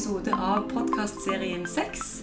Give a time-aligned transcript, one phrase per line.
[0.00, 2.22] episode av podkastserien Sex.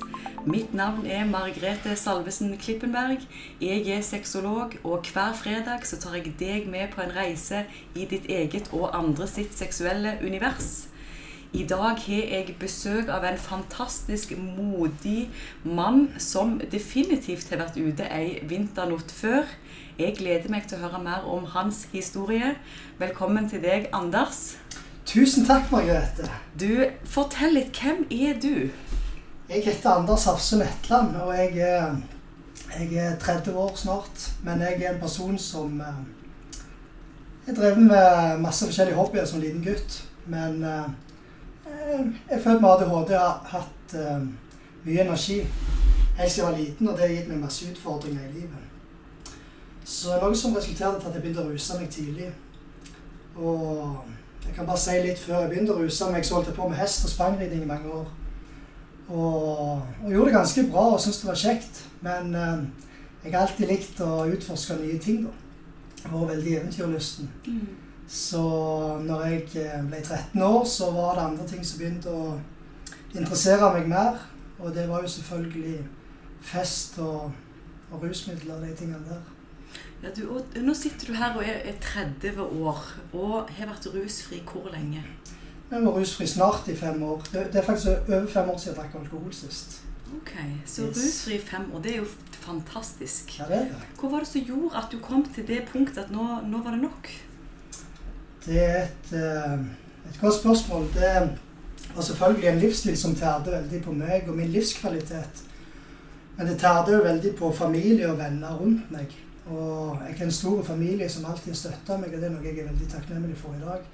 [0.49, 3.21] Mitt navn er Margrethe Salvesen Klippenberg.
[3.61, 8.07] Jeg er sexolog, og hver fredag så tar jeg deg med på en reise i
[8.09, 10.88] ditt eget og andre sitt seksuelle univers.
[11.54, 15.30] I dag har jeg besøk av en fantastisk modig
[15.62, 19.46] mann som definitivt har vært ute ei vinternatt før.
[20.02, 22.55] Jeg gleder meg til å høre mer om hans historie.
[22.97, 24.57] Velkommen til deg, Anders.
[25.07, 26.28] Tusen takk, Margrethe.
[26.60, 27.78] Du, Fortell litt.
[27.79, 28.68] Hvem er du?
[29.48, 31.54] Jeg heter Anders Hafse Netland, og jeg
[32.78, 34.25] jeg er 30 år snart.
[34.44, 36.02] Men jeg er en person som eh,
[37.48, 40.03] Jeg drev med masse forskjellige hobbyer som liten gutt.
[40.25, 40.92] Men eh,
[42.30, 43.95] jeg følte med ADHD har hatt
[44.84, 45.39] mye energi
[46.17, 49.34] helt siden jeg var liten, og det har gitt meg masse utfordringer i livet.
[49.86, 52.31] Så det er noe som resulterte til at jeg begynte å ruse meg tidlig.
[53.38, 54.02] Og
[54.47, 56.70] jeg kan bare si litt før jeg begynte å ruse meg, så holdt jeg på
[56.70, 58.08] med hest og sprangridning i mange år.
[59.08, 61.81] Og, og gjorde det ganske bra og syntes det var kjekt.
[62.03, 62.64] Men eh,
[63.23, 65.28] jeg har alltid likt å utforske nye ting.
[65.28, 65.36] da.
[66.03, 67.30] Jeg var veldig eventyrlysten.
[67.48, 67.68] Mm.
[68.08, 68.42] Så
[69.03, 72.38] når jeg eh, ble 13 år, så var det andre ting som begynte å
[73.16, 74.22] interessere meg mer.
[74.59, 75.81] Og det var jo selvfølgelig
[76.42, 77.31] fest og,
[77.92, 79.25] og rusmidler og de tingene der.
[80.04, 83.88] Ja, du, og nå sitter du her og er, er 30 år og har vært
[83.96, 85.02] rusfri hvor lenge?
[85.72, 87.24] Jeg var rusfri snart i fem år.
[87.32, 89.80] Det, det er faktisk over fem år siden jeg drakk alkohol sist.
[90.16, 90.32] Ok,
[90.66, 90.98] Så Yes.
[90.98, 93.34] rusfri i fem år, det er jo fantastisk.
[93.40, 93.82] Ja, det er det.
[94.00, 96.78] Hva var det som gjorde at du kom til det punktet at nå, nå var
[96.78, 97.09] det nok?
[98.46, 99.59] Det er et, eh,
[100.08, 100.88] et godt spørsmål.
[100.94, 101.12] Det
[101.96, 105.44] var selvfølgelig en livsstil som tærde veldig på meg og min livskvalitet.
[106.38, 109.12] Men det tærde jo veldig på familie og venner rundt meg.
[109.48, 112.44] Og jeg har en stor familie som alltid har støtta meg, og det er noe
[112.45, 113.86] jeg er veldig takknemlig for i dag.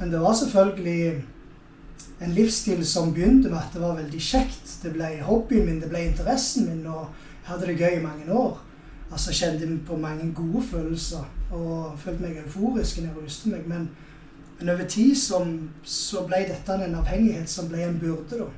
[0.00, 1.22] Men det var selvfølgelig
[2.20, 4.76] en livsstil som begynte med at det var veldig kjekt.
[4.82, 7.08] Det ble hobbyen min, det ble interessen min, og
[7.42, 8.60] jeg hadde det gøy i mange år.
[9.12, 13.68] Altså jeg kjente på mange gode følelser og følte meg euforisk når jeg ruste meg.
[13.68, 13.90] Men,
[14.60, 15.52] men over tid som,
[15.84, 18.38] så ble dette en avhengighet som ble en byrde.
[18.38, 18.48] da.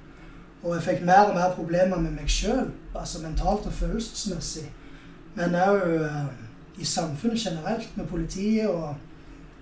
[0.65, 4.65] Og jeg fikk mer og mer problemer med meg sjøl, altså mentalt og følelsesmessig.
[5.35, 5.85] Men òg
[6.79, 8.95] i samfunnet generelt, med politiet og,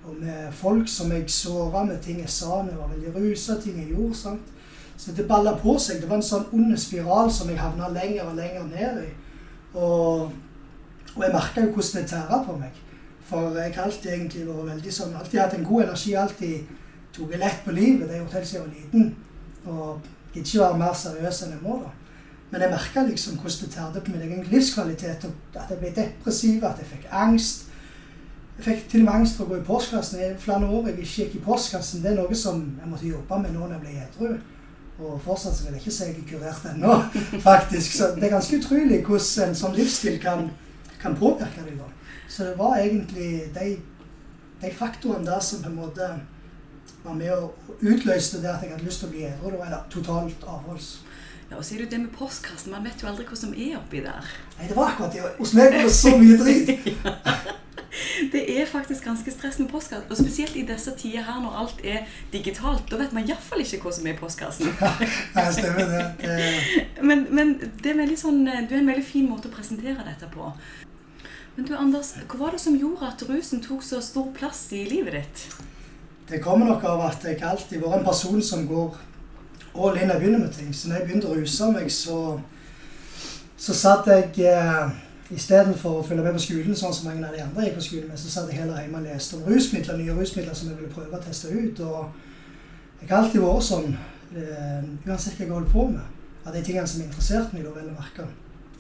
[0.05, 3.59] og med folk som jeg såra med ting jeg sa når jeg var veldig rusa,
[3.61, 4.17] ting jeg gjorde.
[4.17, 4.53] sant?
[4.97, 6.01] Så det balla på seg.
[6.01, 9.11] Det var en sånn ond spiral som jeg havna lenger og lenger ned i.
[9.75, 10.33] Og,
[11.15, 12.77] og jeg merka jo hvordan det tæra på meg.
[13.27, 16.79] For jeg har alltid egentlig vært veldig sånn, alltid hatt en god energi, alltid
[17.17, 18.05] tok lett på livet.
[18.05, 19.11] Det har jeg gjort helt siden jeg var liten.
[19.65, 21.81] Og gidder ikke være mer seriøs enn jeg må.
[21.83, 21.93] da.
[22.53, 25.25] Men jeg merka liksom hvordan det tærte på min egen livskvalitet.
[25.55, 27.69] At jeg ble depressiv, at jeg fikk angst.
[28.59, 30.21] Jeg fikk til og med angst for å gå i postkassen.
[30.21, 32.03] I flere år jeg ikke gikk i postkassen.
[32.03, 34.35] Det er noe som jeg måtte jobbe med nå når jeg ble edru.
[35.01, 36.99] Og fortsatt så vil jeg ikke si jeg er kurert ennå,
[37.49, 37.97] faktisk.
[37.97, 40.51] Så det er ganske utrolig hvordan en sånn livsstil kan,
[41.01, 41.81] kan påvirke deg.
[41.81, 41.89] da.
[42.29, 43.71] Så det var egentlig de,
[44.61, 46.11] de faktorene der som på en måte
[47.03, 50.45] var med og utløste det at jeg hadde lyst til å bli edru, eller totalt
[50.45, 50.93] avholds.
[51.53, 52.73] Ja, Og så er det jo det med postkassen.
[52.73, 54.29] Man vet jo aldri hva som er oppi der.
[54.57, 55.35] Nei, det var akkurat det.
[55.37, 56.71] Hos meg var det så mye drit.
[58.33, 60.09] Det er faktisk ganske stress med postkassen.
[60.09, 62.87] Og spesielt i disse tider her når alt er digitalt.
[62.89, 64.73] Da vet man iallfall ikke hva som er i postkassen.
[65.37, 66.01] Nei, stemmer det.
[66.23, 66.47] det.
[67.09, 70.31] Men, men det er, veldig sånn, du er en veldig fin måte å presentere dette
[70.33, 70.49] på.
[71.59, 74.87] Men du, Anders, hva var det som gjorde at rusen tok så stor plass i
[74.89, 75.47] livet ditt?
[76.31, 78.97] Det kommer nok av at jeg alltid har vært en person som går
[79.75, 80.75] all in jeg begynner med ting.
[80.75, 82.19] Så når jeg begynte å ruse meg, så,
[83.57, 85.01] så satt jeg eh,
[85.33, 88.09] Istedenfor å følge med på skolen, sånn som mange av de andre gikk på skolen
[88.11, 90.93] med, så satt jeg heller hjemme og leste om rusmidler, nye rusmidler som jeg ville
[90.93, 91.81] prøve å teste ut.
[91.87, 93.95] Og jeg har alltid vært sånn,
[94.37, 97.89] eh, uansett hva jeg holder på med, av de tingene som interesserte meg, da vel
[97.89, 98.27] å merke.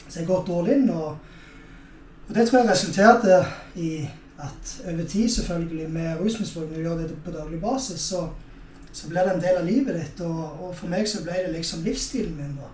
[0.02, 1.16] Så jeg har gått all in, og,
[2.26, 3.40] og det tror jeg resulterte
[3.80, 3.92] i
[4.42, 8.26] at over tid, selvfølgelig, med rusmisbruk, når du gjør det på daglig basis, så,
[8.92, 10.22] så blir det en del av livet ditt.
[10.26, 12.70] Og, og for meg så ble det liksom livsstilen min, da.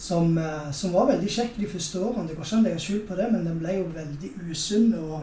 [0.00, 2.28] Som, eh, som var veldig kjekk de første årene.
[2.28, 4.94] Det går ikke an å legge skjul på det, men den ble jo veldig usunn
[4.96, 5.20] og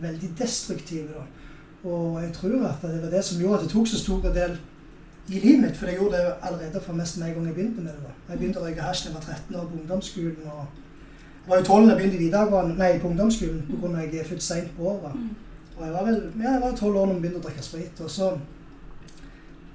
[0.00, 1.10] veldig destruktiv.
[1.12, 1.26] da.
[1.90, 4.56] Og jeg tror at det var det som gjorde at det tok så stor del
[5.28, 5.76] i livet mitt.
[5.76, 8.02] For jeg gjorde det allerede fra nesten en gang jeg begynte med det.
[8.08, 8.32] da.
[8.32, 10.50] Jeg begynte å røyke hasj da jeg var 13 år på ungdomsskolen.
[10.50, 10.64] og
[11.46, 13.98] jeg var jo 12 da jeg begynte i videregående, nei, på ungdomsskolen pga.
[13.98, 15.12] at jeg er født seint på året.
[15.76, 18.00] Og jeg var vel ja, jeg var 12 år da jeg begynte å drikke sprit.
[18.00, 18.30] Og så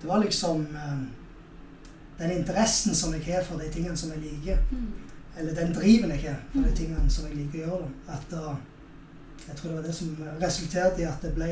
[0.02, 1.02] Det var liksom eh,
[2.18, 4.58] den interessen som jeg har for de tingene som jeg liker.
[5.38, 7.90] Eller den driven jeg har for de tingene som jeg liker å gjøre.
[8.18, 8.56] At da,
[9.48, 11.50] Jeg tror det var det som resulterte i at det ble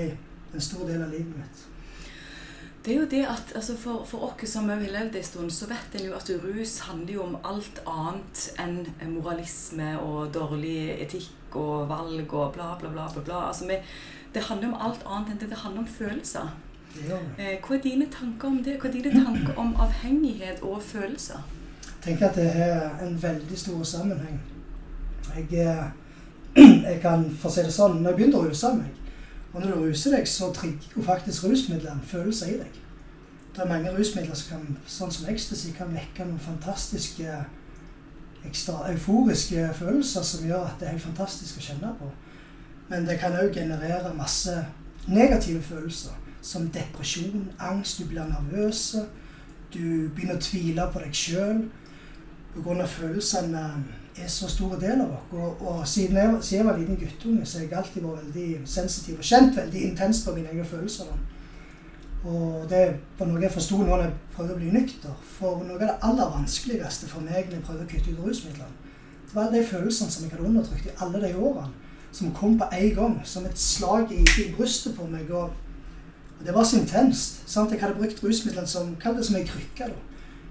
[0.54, 1.64] en stor del av livet mitt.
[2.86, 5.66] Det er jo det at altså For, for oss som har levd en stund, så
[5.68, 8.78] vet en jo at rus handler jo om alt annet enn
[9.16, 13.10] moralisme og dårlig etikk og valg og bla, bla, bla.
[13.14, 13.42] bla, bla.
[13.50, 13.66] Altså,
[14.34, 15.50] det handler om alt annet enn det.
[15.50, 16.54] Det handler om følelser.
[16.98, 18.80] Eh, hva er dine tanker om det?
[18.82, 21.42] Hva er dine tanker om avhengighet og følelser?
[21.86, 24.40] Jeg tenker at det er en veldig stor sammenheng.
[25.36, 25.84] Jeg, eh,
[26.90, 28.96] jeg kan for å si det sånn, når jeg begynte å ruse meg,
[29.54, 32.80] og når du ruser deg, så trigger jo faktisk rusmidlene følelser i deg.
[33.56, 37.38] Det er mange rusmidler som kan, sånn som ecstasy kan vekke noen fantastiske,
[38.48, 42.10] ekstra euforiske følelser som gjør at det er helt fantastisk å kjenne på.
[42.90, 44.54] Men det kan òg generere masse
[45.10, 48.00] negative følelser, som depresjon, angst.
[48.00, 48.96] Du blir nervøs.
[49.74, 51.64] Du begynner å tvile på deg sjøl
[52.56, 52.86] pga.
[52.86, 53.84] følelsene
[54.18, 55.28] er så stor del av oss.
[55.32, 58.62] Og, og siden, jeg, siden, jeg, var liten guttunge, så har jeg alltid vært veldig
[58.66, 61.12] sensitiv og kjent veldig intenst på mine egne følelser.
[62.28, 62.82] Og det
[63.20, 65.14] var noe jeg forsto nå når jeg prøvde å bli nykter.
[65.38, 68.76] For noe av det aller vanskeligste for meg når jeg prøvde å kutte ut rusmidlene,
[69.30, 71.88] det var de følelsene som jeg hadde undertrykt i alle de årene.
[72.12, 75.30] Som kom på en gang, som et slag i, i brystet på meg.
[75.30, 75.54] Og,
[76.40, 77.44] og det var så intenst.
[77.50, 77.72] Sant?
[77.72, 79.92] Jeg hadde brukt rusmidlene som, som ei krykke.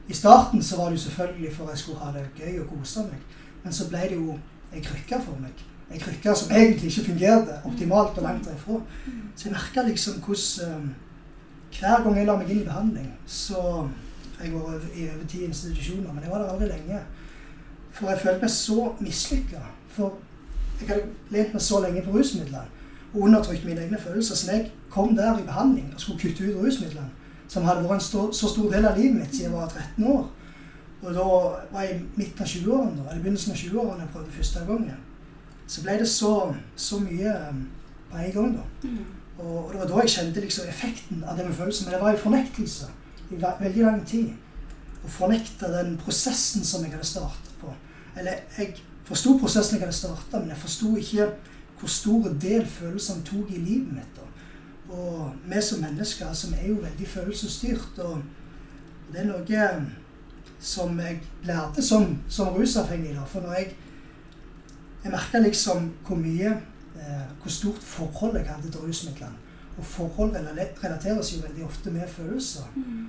[0.08, 3.00] I starten så var det jo selvfølgelig for jeg skulle ha det gøy og kose
[3.08, 3.24] meg.
[3.64, 4.38] Men så ble det jo
[4.72, 5.64] ei krykke for meg.
[5.90, 8.80] Ei krykke som egentlig ikke fungerte optimalt og langt derifra.
[9.36, 10.94] Så jeg merka liksom hvordan
[11.78, 13.88] Hver gang jeg la meg inn i behandling, så
[14.40, 17.00] Jeg var i over ti institusjoner, men jeg var der aldri lenge.
[17.90, 19.62] For jeg følte meg så mislykka.
[19.88, 20.14] For
[20.80, 22.77] jeg hadde lent meg så lenge på rusmidlene og
[23.14, 24.36] undertrykt mine egne følelser.
[24.36, 27.10] Så jeg kom der i behandling og skulle kutte ut rusmidlene,
[27.48, 30.06] som hadde vært en stor, så stor del av livet mitt siden jeg var 13
[30.12, 30.26] år,
[31.02, 31.26] og da
[31.72, 35.04] var jeg i midten av 20-årene, eller begynnelsen av 20-årene jeg prøvde første gangen.
[35.68, 36.32] Så ble det så,
[36.76, 37.62] så mye um,
[38.10, 38.88] på en gang, da.
[38.88, 38.98] Mm.
[39.38, 41.86] Og, og, det var da jeg kjente liksom effekten av det med følelser.
[41.86, 42.88] Men det var i fornektelse
[43.30, 44.32] i veldig lang tid.
[45.04, 47.70] Å fornekte den prosessen som jeg hadde startet på.
[48.18, 48.74] Eller jeg
[49.06, 51.28] forsto prosessen jeg hadde starta, men jeg forsto ikke
[51.78, 54.16] hvor stor del følelsene tok i livet mitt.
[54.16, 54.28] da.
[54.88, 57.98] Og vi som mennesker som er jo veldig følelsesstyrt.
[57.98, 58.22] Og
[59.12, 59.66] det er noe
[60.58, 63.14] som jeg lærte som, som rusavhengig.
[63.16, 63.24] Da.
[63.24, 63.76] For når jeg
[65.04, 66.48] Jeg merka liksom hvor mye
[66.96, 69.36] eh, Hvor stort forhold jeg hadde til rusmidlene.
[69.78, 70.34] Og forhold
[70.84, 72.62] relateres jo veldig ofte med følelser.
[72.76, 73.06] Mm.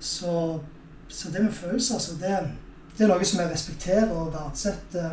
[0.00, 0.60] Så,
[1.08, 2.50] så, det med følelser, altså, det,
[2.98, 5.10] det, er noe som jeg respekterer og verdsetter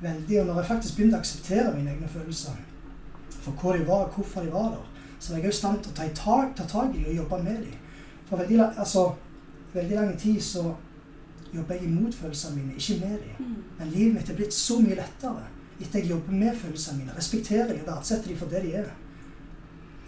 [0.00, 0.40] veldig.
[0.40, 2.58] Og når jeg faktisk begynte å akseptere mine egne følelser,
[3.40, 4.86] for hvor de var, og hvorfor de var der,
[5.18, 7.42] så var jeg i stand til å ta, tak, ta tak i dem og jobbe
[7.42, 7.78] med dem.
[8.26, 9.06] For veldig, altså,
[9.74, 10.64] veldig lang tid så
[11.54, 13.46] jobber jeg imot følelsene mine, ikke med dem.
[13.46, 13.56] Mm.
[13.78, 15.46] Men livet mitt er blitt så mye lettere
[15.80, 17.16] etter jeg jobber med følelsene mine.
[17.16, 18.92] Respekterer dem og verdsetter dem for det de er.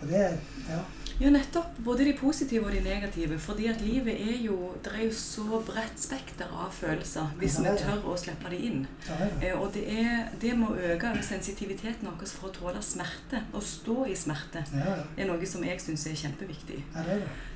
[0.00, 0.24] Og det,
[0.68, 0.80] ja.
[1.18, 1.76] Ja, nettopp.
[1.76, 3.38] Både de positive og de negative.
[3.38, 7.72] Fordi at livet er jo Det er jo så bredt spekter av følelser hvis vi
[7.80, 8.86] tør å slippe dem inn.
[9.42, 13.42] Eh, og det, er, det må øke sensitiviteten vår for å tåle smerte.
[13.52, 14.62] Å stå i smerte
[15.16, 16.84] er noe som jeg syns er kjempeviktig.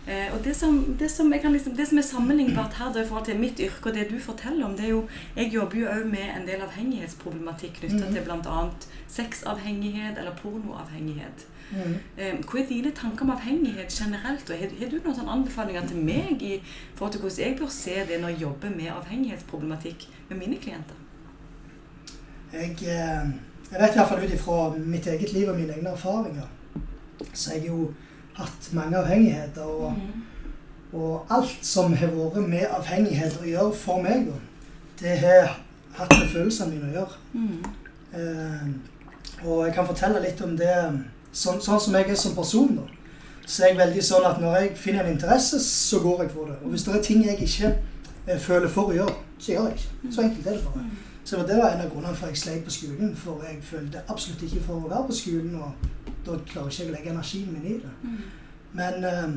[0.07, 3.31] Eh, og det som, det, som liksom, det som, er sammenlignbart her da, i forhold
[3.31, 5.07] til mitt yrke og det du forteller om, det er jo
[5.37, 8.15] Jeg jobber jo òg med en del avhengighetsproblematikk knytta mm.
[8.15, 8.61] til bl.a.
[9.09, 11.47] sexavhengighet eller pornoavhengighet.
[11.73, 12.43] Mm.
[12.45, 14.51] Hva er dine tanker om avhengighet generelt?
[14.51, 16.59] og Har, har du noen sånne anbefalinger til meg i
[16.95, 20.99] forhold til hvordan jeg bør se det når jeg jobber med avhengighetsproblematikk med mine klienter?
[22.53, 23.33] Jeg, eh,
[23.73, 26.49] jeg vet iallfall ut ifra mitt eget liv og mine egne erfaringer,
[27.33, 27.93] så jeg har jo
[28.37, 29.63] hatt mange avhengigheter.
[29.63, 30.99] Og, mm.
[31.01, 34.29] og alt som har vært med avhengighet å gjøre for meg,
[35.01, 35.55] det har
[35.97, 37.21] hatt med følelsene mine å gjøre.
[37.33, 37.65] Mm.
[38.13, 38.93] Eh,
[39.47, 40.77] og jeg kan fortelle litt om det
[41.33, 42.85] sånn, sånn, som jeg er som person, da,
[43.47, 46.51] så er jeg veldig sånn at når jeg finner en interesse, så går jeg for
[46.51, 46.59] det.
[46.63, 49.81] Og hvis det er ting jeg ikke eh, føler for å gjøre, så gjør jeg
[49.81, 50.13] ikke.
[50.13, 50.93] Så enkelt er det for meg.
[51.25, 53.11] Så det var en av grunnene for at jeg sleit på skolen.
[53.19, 55.91] For jeg følte absolutt ikke for å være på skolen, og
[56.27, 57.93] da klarer ikke jeg å legge energien min i det.
[58.79, 59.37] Men eh,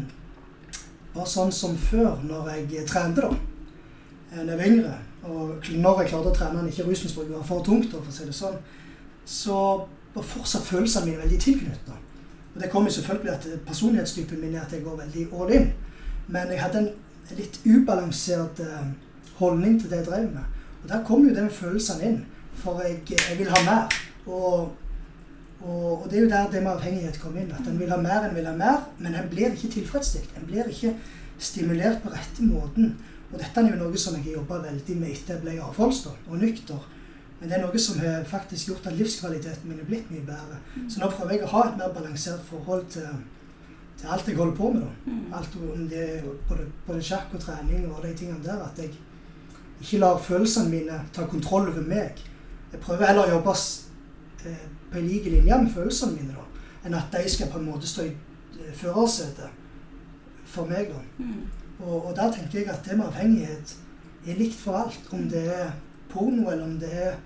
[1.15, 3.33] bare sånn som før, når jeg trente, da,
[4.31, 7.65] eh, da jeg var yngre, og når jeg klarte å trene når ikke var for
[7.65, 8.57] tungt, for å si det sånn,
[9.25, 9.59] så
[10.15, 11.97] var fortsatt følelsene mine veldig tilknytta.
[12.55, 15.73] Og det kommer selvfølgelig at personlighetstypen min er at jeg går veldig all in.
[16.27, 18.87] Men jeg hadde en litt ubalansert eh,
[19.39, 20.55] holdning til det jeg drev med.
[20.83, 22.17] Og der kom jo den følelsen inn.
[22.55, 23.99] For jeg, jeg vil ha mer.
[24.25, 24.71] Og,
[25.61, 27.51] og, og, det er jo der det med avhengighet kommer inn.
[27.51, 30.31] At en vil ha mer, en vil ha mer, men en blir ikke tilfredsstilt.
[30.39, 30.95] En blir ikke
[31.39, 32.95] stimulert på rette måten.
[33.33, 36.29] Og dette er jo noe som jeg har jobba veldig med etter jeg ble avholdsdom
[36.29, 36.91] og nykter.
[37.45, 40.55] Men det er noe som har faktisk gjort at livskvaliteten min er blitt mye bedre.
[40.73, 40.85] Mm.
[40.89, 43.19] Så nå prøver jeg å ha et mer balansert forhold til,
[43.99, 44.81] til alt jeg holder på med.
[44.81, 45.11] da.
[45.11, 45.19] Mm.
[45.39, 46.05] Alt om det
[46.49, 48.63] både, både sjakk og trening og de tingene der.
[48.65, 48.95] At jeg
[49.77, 52.23] ikke lar følelsene mine ta kontroll over meg.
[52.71, 56.97] Jeg prøver heller å jobbe eh, på en lik linje med følelsene mine, da, enn
[56.97, 59.53] at de skal på en måte stå i eh, førersetet
[60.55, 60.89] for meg.
[60.89, 61.05] da.
[61.21, 61.45] Mm.
[61.83, 63.77] Og, og der tenker jeg at det med avhengighet
[64.25, 65.13] er likt for alt.
[65.13, 65.77] Om det er
[66.09, 67.21] porno, eller om det er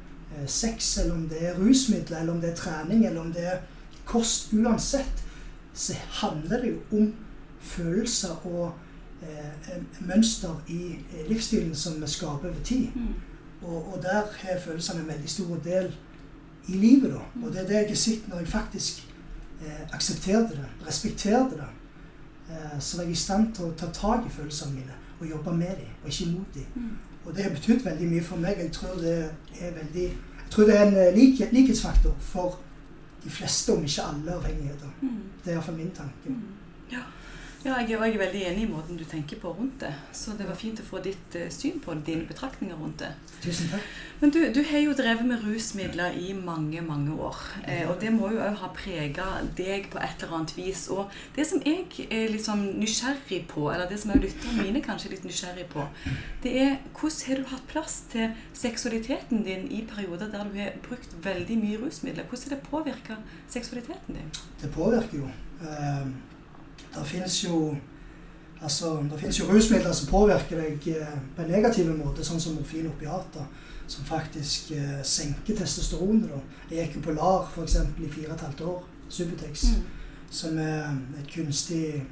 [0.48, 3.58] sex, eller om det er rusmidler, eller om det er trening, eller om det er
[4.06, 4.54] kost.
[4.54, 5.24] Uansett
[5.74, 7.14] så handler det jo om
[7.60, 8.74] følelser og
[9.22, 12.88] eh, mønster i eh, livsstilen som vi skaper over tid.
[12.96, 13.14] Mm.
[13.62, 15.92] Og, og der har følelsene en veldig stor del
[16.68, 17.12] i livet.
[17.12, 17.46] da.
[17.46, 19.04] Og det er det jeg har sett når jeg faktisk
[19.62, 21.70] eh, aksepterte det, respekterte det.
[22.50, 25.54] Eh, så var jeg i stand til å ta tak i følelsene mine og jobbe
[25.54, 26.66] med dem, og ikke imot dem.
[26.76, 27.09] Mm.
[27.26, 28.58] Og det har betydd veldig mye for meg.
[28.58, 29.18] Jeg tror det
[29.60, 30.08] er veldig
[30.50, 32.60] jeg tror det er en eh, like, likhetsfaktor for
[33.24, 34.88] de fleste, om ikke alle, avhengigheter.
[35.02, 35.10] Mm.
[35.44, 36.26] Det er iallfall min tanke.
[36.26, 36.40] Mm.
[36.92, 37.04] Ja,
[37.66, 39.90] ja jeg, er- og er veldig enig i måten du tenker på rundt det.
[40.16, 43.10] Så det var fint å få ditt eh, syn på det, dine betraktninger rundt det.
[43.44, 43.84] Tusen takk.
[44.22, 47.36] Men du, du har jo drevet med rusmidler i mange, mange år.
[47.68, 49.26] Eh, og det må jo òg ha prega
[49.58, 50.86] deg på et eller annet vis.
[50.96, 54.84] Og det som jeg er litt sånn nysgjerrig på, eller det som òg lytterne mine
[54.86, 55.84] kanskje er litt nysgjerrig på,
[56.44, 60.80] det er hvordan har du hatt plass til seksualiteten din i perioder der du har
[60.88, 62.24] brukt veldig mye rusmidler?
[62.32, 63.20] Hvordan har det påvirka
[63.52, 64.32] seksualiteten din?
[64.64, 65.32] Det påvirker jo.
[65.60, 66.08] Eh,
[66.96, 67.76] det fins jo
[68.62, 72.58] Altså, det finnes jo rusmidler som påvirker deg eh, på en negativ måte, sånn som
[72.58, 73.46] morfin opiater,
[73.88, 76.28] som faktisk eh, senker testosteronet.
[76.28, 76.42] da.
[76.76, 79.82] Jeg gikk jo på LAR eksempel, i fire og et halvt år, Subutex, Mm.
[80.30, 82.04] som er et kunstig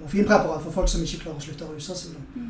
[0.00, 2.16] morfinpreparat for folk som ikke klarer å slutte å ruse seg.
[2.34, 2.48] Mm.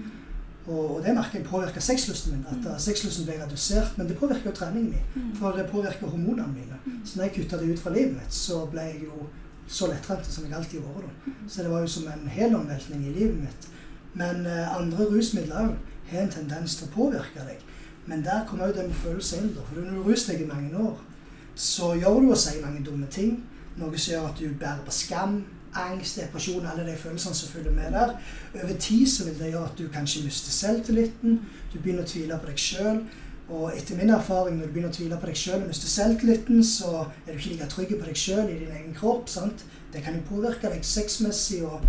[0.68, 2.46] Og, og det merker jeg påvirker sexlysten min.
[2.50, 2.78] At Mm.
[2.78, 5.02] sexlysten ble redusert, men det påvirker jo treningen min.
[5.24, 5.36] Mm.
[5.36, 6.78] For det påvirker hormonene mine.
[6.86, 7.00] Mm.
[7.04, 9.26] Så når jeg kutta det ut fra livet mitt, så ble jeg jo
[9.70, 11.28] så lettrente som jeg alltid har vært.
[11.48, 13.68] Så det var jo som en helomveltning i livet mitt.
[14.18, 15.76] Men eh, andre rusmidler òg
[16.10, 17.62] har en tendens til å påvirke deg.
[18.10, 19.54] Men der kommer òg den følelsen inn.
[19.54, 20.98] For når du ruser deg i mange år,
[21.54, 23.38] så gjør du og sier mange dumme ting.
[23.78, 25.40] Noe som gjør at du bærer på skam,
[25.78, 28.16] angst, depresjon, alle de følelsene som følger med der.
[28.54, 31.40] Over tid så vil det gjøre at du kanskje mister selvtilliten.
[31.72, 33.04] Du begynner å tvile på deg sjøl.
[33.50, 36.60] Og etter min erfaring, når du begynner å tvile på deg sjøl og mister selvtilliten,
[36.64, 36.90] så
[37.26, 39.28] er du ikke like trygg på deg sjøl i din egen kropp.
[39.28, 39.64] sant?
[39.92, 41.80] Det kan jo påvirke deg sexmessig og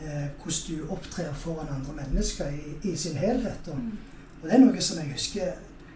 [0.00, 3.68] eh, hvordan du opptrer foran andre mennesker i, i sin helhet.
[3.68, 3.98] Og, Mm.
[4.42, 5.52] og det er noe som jeg husker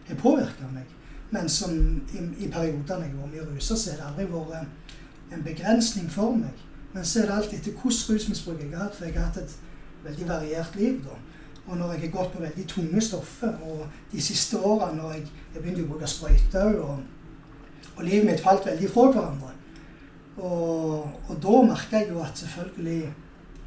[0.09, 0.85] har påvirka meg.
[1.31, 1.73] Men som
[2.15, 6.37] i, i periodene jeg var mye rusa, så har det aldri vært en begrensning for
[6.37, 6.53] meg.
[6.93, 8.95] Men så er det alltid etter hvordan rusmisbruk jeg har hatt.
[8.95, 9.57] For jeg har hatt et
[10.05, 11.01] veldig variert liv.
[11.05, 11.17] da.
[11.67, 15.23] Og når jeg har gått på veldig tunge stoffer, og de siste årene når jeg,
[15.55, 17.01] jeg begynte å bruke sprøyter og,
[17.97, 19.55] og livet mitt falt veldig fra hverandre.
[20.37, 23.01] Og, og da merka jeg jo at selvfølgelig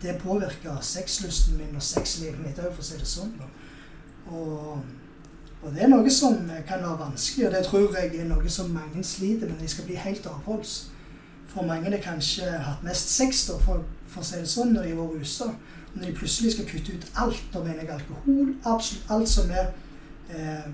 [0.02, 3.34] det påvirka sexlysten min og sexlivet mitt òg, for å si det sånn.
[4.30, 4.78] Og,
[5.60, 6.38] og det er noe som
[6.68, 9.90] kan være vanskelig, og det tror jeg er noe som mange sliter med når skal
[9.90, 10.78] bli helt avholds.
[11.50, 14.88] For mange har kanskje hatt mest sex, da, for, for å si det sånn, når
[14.88, 15.50] de var rusa.
[15.96, 19.72] Når de plutselig skal kutte ut alt, da mener jeg alkohol, absolutt alt som er
[20.30, 20.68] eh,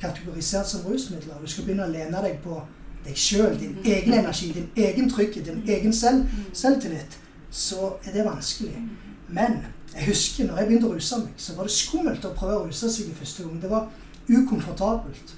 [0.00, 1.40] kategorisert som rusmidler.
[1.40, 2.60] Du skal begynne å lene deg på
[3.04, 7.18] deg sjøl, din egen energi, din egen trygghet, din egen selv, selvtillit,
[7.50, 8.80] så er det vanskelig.
[9.28, 9.60] Men
[9.94, 12.66] jeg husker når jeg begynte å ruse meg, så var det skummelt å prøve å
[12.68, 13.60] ruse seg i første gang.
[13.62, 13.88] Det var
[14.30, 15.36] ukomfortabelt.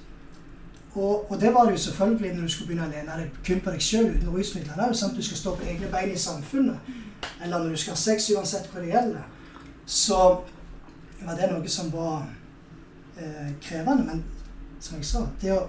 [0.93, 3.63] Og, og det var det jo selvfølgelig når du skulle begynne å lene deg kun
[3.65, 4.75] på deg sjøl uten rusmidler.
[4.75, 6.91] Det er jo sant du skal stå på egne bein i samfunnet,
[7.41, 9.23] eller når du skal ha sex, uansett hva det gjelder.
[9.85, 10.19] Så
[11.23, 12.25] var det noe som var
[13.17, 14.05] eh, krevende.
[14.07, 14.23] Men
[14.83, 15.59] som jeg sa, det å,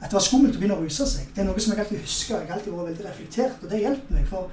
[0.00, 2.02] at det var skummelt å begynne å ruse seg, det er noe som jeg alltid
[2.04, 2.40] husker.
[2.40, 4.26] Jeg har alltid vært veldig reflektert, og det hjelper meg.
[4.30, 4.50] For,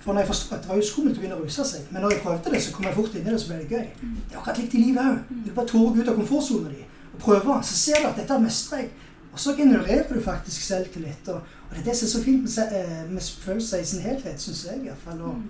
[0.00, 2.04] for når jeg forstod at det var jo skummelt å begynne å ruse seg, men
[2.04, 3.86] når jeg prøvde det, så kom jeg fort inn i det, så ble det gøy.
[4.00, 5.36] Det er akkurat likt i livet òg.
[5.44, 7.56] Du bare tårer ut av komfortsona din og prøve.
[7.66, 8.92] Så ser du at dette mestrer jeg.
[9.30, 11.28] Og så genererer du faktisk selvtillit.
[11.28, 11.34] Og,
[11.68, 14.42] og det er det som er så fint med, eh, med følelser i sin helhet,
[14.42, 15.20] syns jeg iallfall.
[15.28, 15.42] Og,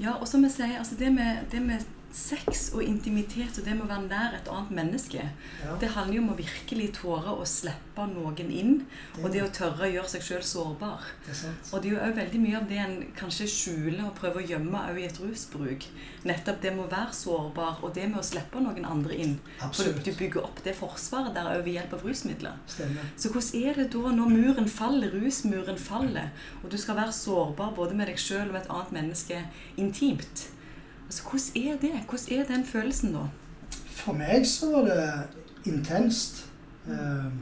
[0.00, 1.82] Ja, og som jeg sier, altså det med, det med
[2.14, 5.22] sex og intimitet og det med å være nær et annet menneske,
[5.62, 8.72] ja, det handler jo om å virkelig tåre å slippe noen inn,
[9.20, 11.06] og det å tørre å gjøre seg sjøl sårbar.
[11.26, 11.52] det.
[11.70, 14.48] Og det er jo òg veldig mye av det en kanskje skjuler og prøver å
[14.52, 15.86] gjemme òg i et rusbruk.
[16.26, 19.36] Nettopp det med å være sårbar, og det med å slippe noen andre inn.
[19.62, 22.58] For du, bygger opp det forsvaret der òg ved hjelp av rusmidler.
[22.70, 23.10] Stemmer.
[23.16, 26.32] Så hvordan er det da når muren faller, rusmuren faller,
[26.64, 29.44] og du skal være sårbar både med deg sjøl og med et annet menneske
[29.80, 30.50] intimt?
[31.10, 31.90] Altså, Hvordan er det?
[32.08, 33.18] Hvordan er den følelsen da?
[33.86, 35.22] For meg så var det
[35.66, 36.46] intenst.
[36.86, 37.32] Eh,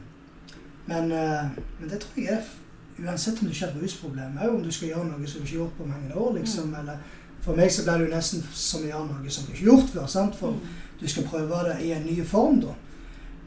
[0.85, 1.45] men, eh,
[1.79, 4.71] men det tror jeg er uansett om du ikke har et rusproblem, òg om du
[4.71, 6.33] skal gjøre noe som du ikke har gjort på mange år.
[6.37, 6.97] liksom, eller
[7.41, 9.71] For meg så ble det jo nesten som å gjøre noe som du ikke har
[9.71, 10.07] gjort før.
[10.07, 10.35] sant?
[10.35, 10.55] For
[10.99, 12.73] du skal prøve det i en ny form, da.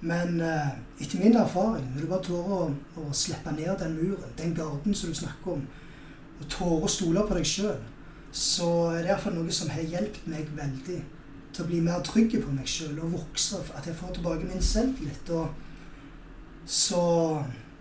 [0.01, 0.69] Men uh,
[1.01, 4.95] etter min erfaring, når du bare tårer å, å slippe ned den muren, den garden
[4.95, 5.67] som du snakker om,
[6.41, 7.83] og tårer å stole på deg sjøl,
[8.33, 11.01] så er det iallfall noe som har hjulpet meg veldig
[11.53, 13.61] til å bli mer trygg på meg sjøl og vokse.
[13.77, 15.33] At jeg får tilbake min selvtillit.
[16.65, 17.03] Så,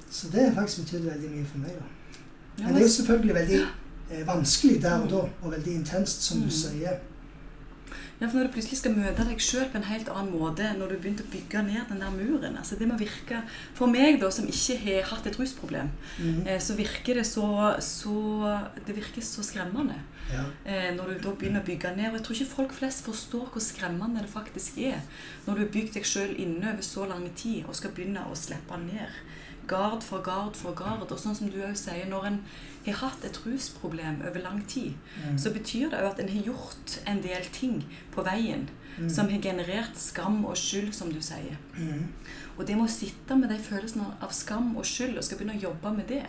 [0.10, 1.77] så det har faktisk betydd veldig mye for meg.
[1.79, 1.88] da.
[2.58, 6.43] Men det er jo selvfølgelig veldig eh, vanskelig der og da, og veldig intenst, som
[6.43, 6.58] du mm.
[6.58, 7.00] sier.
[8.21, 10.77] Ja, for Når du plutselig skal møte deg sjøl på en helt annen måte enn
[10.77, 13.41] når du begynte å bygge ned den der muren altså det må virke,
[13.73, 16.45] For meg, da, som ikke har hatt et rusproblem, mm.
[16.45, 17.47] eh, så virker det så,
[17.81, 18.15] så,
[18.85, 19.97] Det virker så skremmende.
[20.29, 20.45] Ja.
[20.69, 22.11] Eh, når du da begynner å bygge ned.
[22.11, 25.01] Og jeg tror ikke folk flest forstår hvor skremmende det faktisk er
[25.47, 28.37] når du har bygd deg sjøl inne over så lang tid og skal begynne å
[28.37, 29.17] slippe ned
[29.67, 31.05] gard for gard for gard.
[31.09, 32.39] Og sånn som du òg sier, når en
[32.85, 35.38] har hatt et rusproblem over lang tid, mm.
[35.38, 37.83] så betyr det òg at en har gjort en del ting
[38.15, 39.09] på veien mm.
[39.09, 41.59] som har generert skam og skyld, som du sier.
[41.77, 42.07] Mm.
[42.57, 45.59] Og det med å sitte med de følelsene av skam og skyld og skal begynne
[45.59, 46.25] å jobbe med det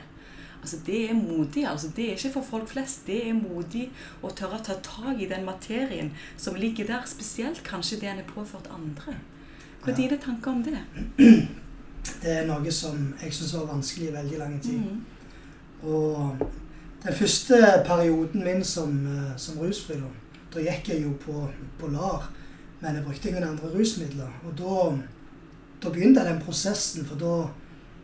[0.62, 1.66] Altså, Det er modig.
[1.66, 3.06] altså Det er ikke for folk flest.
[3.06, 3.90] Det er modig
[4.22, 8.22] å tørre å ta tak i den materien som ligger der, spesielt kanskje det en
[8.22, 9.16] har påført andre.
[9.82, 10.08] Hva er ja.
[10.08, 10.78] dine tanker om det?
[12.22, 14.78] det er noe som jeg syns var vanskelig i veldig lang tid.
[14.78, 15.00] Mm.
[15.82, 16.36] Og
[17.04, 20.10] den første perioden min som, eh, som rusfri, da,
[20.54, 21.48] da gikk jeg jo på,
[21.78, 22.30] på LAR,
[22.80, 24.30] men jeg brukte ingen andre rusmidler.
[24.44, 24.76] Og da,
[25.82, 27.34] da begynte den prosessen for da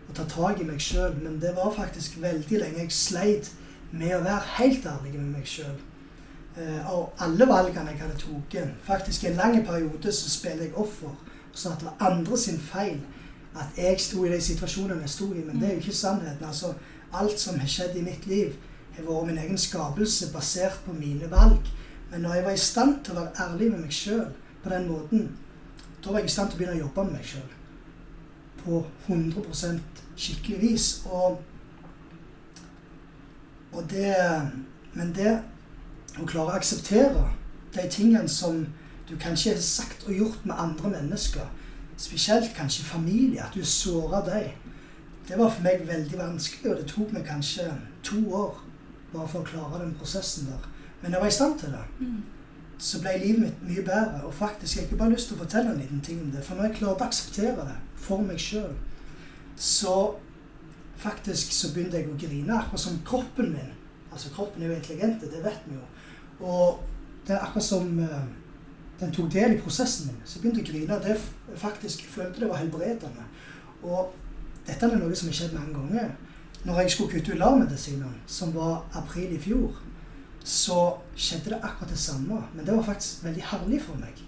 [0.09, 1.15] å ta tak i meg sjøl.
[1.23, 3.53] Men det var faktisk veldig lenge jeg sleit
[3.91, 5.77] med å være helt ærlig med meg sjøl.
[6.59, 10.75] Eh, og alle valgene jeg hadde tatt Faktisk i en lang periode så spilte jeg
[10.75, 11.15] offer
[11.53, 13.01] sa at det var andre sin feil
[13.59, 15.43] at jeg sto i de situasjonene jeg sto i.
[15.45, 16.47] Men det er jo ikke sannheten.
[16.47, 16.75] Altså,
[17.12, 18.55] alt som har skjedd i mitt liv,
[18.97, 21.69] har vært min egen skapelse basert på mine valg.
[22.11, 24.27] Men når jeg var i stand til å være ærlig med meg sjøl
[24.62, 25.29] på den måten,
[26.05, 27.55] da var jeg i stand til å begynne å jobbe med meg sjøl.
[28.62, 29.81] På 100
[30.18, 30.88] skikkelig vis.
[31.07, 31.42] Og,
[33.73, 34.14] og det
[34.99, 35.33] Men det
[36.18, 37.29] å klare å akseptere
[37.75, 38.64] de tingene som
[39.07, 41.44] du kanskje har sagt og gjort med andre mennesker,
[41.97, 44.51] spesielt kanskje familie, at du såra dem.
[45.29, 47.69] Det var for meg veldig vanskelig, og det tok meg kanskje
[48.05, 48.62] to år
[49.12, 50.69] bare for å klare den prosessen der.
[51.03, 51.85] Men jeg var i stand til det.
[52.01, 52.23] Mm.
[52.79, 54.23] Så ble livet mitt mye bedre.
[54.27, 56.45] Og faktisk, jeg har ikke bare lyst til å fortelle en liten ting om det.
[56.47, 58.75] For når jeg klarte å akseptere det for meg sjøl,
[59.59, 59.97] så
[60.99, 62.59] faktisk så begynte jeg å grine.
[62.59, 63.73] Akkurat som kroppen min.
[64.12, 65.88] Altså kroppen er jo intelligent, det vet vi jo.
[66.49, 66.81] Og
[67.27, 68.23] det er akkurat som uh,
[69.01, 70.23] den tok del i prosessen min.
[70.25, 71.03] Så jeg begynte å grine.
[71.05, 73.29] Det faktisk jeg følte det var helbredende.
[73.83, 74.14] Og
[74.68, 76.11] dette er noe som har skjedd mange ganger.
[76.66, 79.76] Når jeg skulle kutte ut LAR-medisinen, som var april i fjor,
[80.44, 80.78] så
[81.16, 82.40] skjedde det akkurat det samme.
[82.54, 84.24] Men det var faktisk veldig herlig for meg.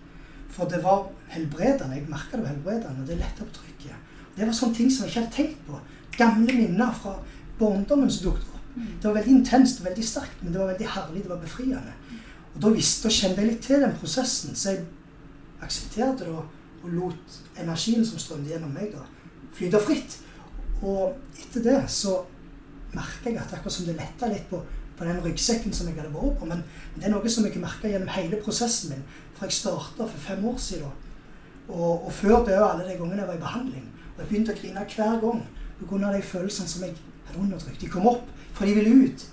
[0.50, 1.96] For det var helbredende.
[1.96, 3.02] Jeg merka det var helbredende.
[3.02, 4.14] og Det letta på trykket.
[4.36, 5.80] Det var sånne ting som jeg ikke hadde tenkt på.
[6.16, 7.16] Gamle minner fra
[7.58, 8.56] barndommen som dukket opp.
[8.74, 11.22] Det var veldig intenst og veldig sterkt, men det var veldig herlig.
[11.22, 11.94] Det var befriende.
[12.54, 14.86] Og da visste og kjente jeg litt til den prosessen, så jeg
[15.62, 18.94] aksepterte det og lot energien som strømte gjennom meg,
[19.56, 20.16] flyte fritt.
[20.82, 22.20] Og etter det så
[22.94, 24.60] merka jeg at akkurat som det letta litt på,
[24.96, 26.48] på, den ryggsekken som jeg hadde vært på.
[26.48, 26.64] Men
[26.96, 29.04] det er noe som jeg merka gjennom hele prosessen min
[29.36, 31.08] fra jeg starta for fem år siden.
[31.70, 33.90] Og, og før det alle de gangene jeg var i behandling.
[34.14, 35.44] Og jeg begynte å grine hver gang
[35.80, 36.12] pga.
[36.16, 36.96] de følelsene som jeg
[37.28, 37.80] hadde undertrykt.
[37.80, 39.26] De kom opp, for de ville ut.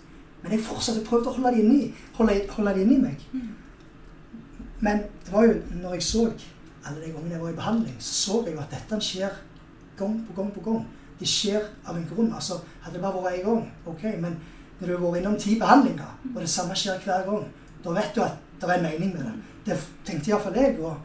[0.44, 3.24] Men jeg fortsatte prøvde å holde det inni, holde, holde det inni meg.
[3.34, 3.48] Mm.
[4.80, 6.28] Men det var jo når jeg så
[6.88, 9.42] alle de gangene jeg var i behandling, så så jeg jo at dette skjer
[9.98, 10.86] gang på gang på gang.
[11.20, 12.34] Det skjer av en grunn.
[12.34, 14.04] altså Hadde det bare vært én gang, ok.
[14.22, 14.38] Men
[14.80, 17.46] når du har vært innom ti behandlinger, og det samme skjer hver gang,
[17.84, 19.34] da vet du at det er en mening med det.
[19.66, 20.80] Det tenkte iallfall jeg.
[20.80, 20.98] Og,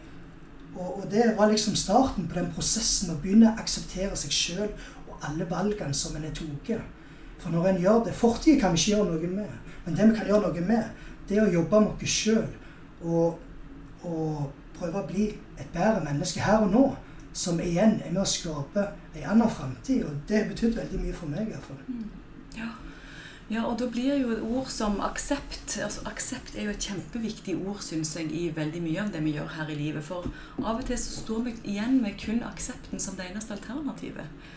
[0.77, 4.69] og, og, det var liksom starten på den prosessen å begynne å akseptere seg sjøl
[5.09, 6.73] og alle valgene som en har tatt.
[7.43, 9.55] For når en gjør det Fortid kan vi ikke gjøre noe med.
[9.85, 12.45] Men det vi kan gjøre noe med, det er å jobbe med oss sjøl.
[13.03, 13.39] Og,
[14.07, 15.27] og, prøve å bli
[15.61, 16.85] et bedre menneske her og nå.
[17.33, 20.05] Som igjen er med å skape en annen framtid.
[20.09, 21.53] Og det har betydd veldig mye for meg.
[21.53, 21.93] i.
[21.93, 22.09] Mm.
[22.57, 22.71] Ja.
[23.53, 27.57] Ja, og da blir jo et ord som aksept altså Aksept er jo et kjempeviktig
[27.59, 30.05] ord, syns jeg, i veldig mye av det vi gjør her i livet.
[30.07, 30.29] For
[30.63, 34.49] av og til så står vi igjen med kun aksepten som det eneste alternativet.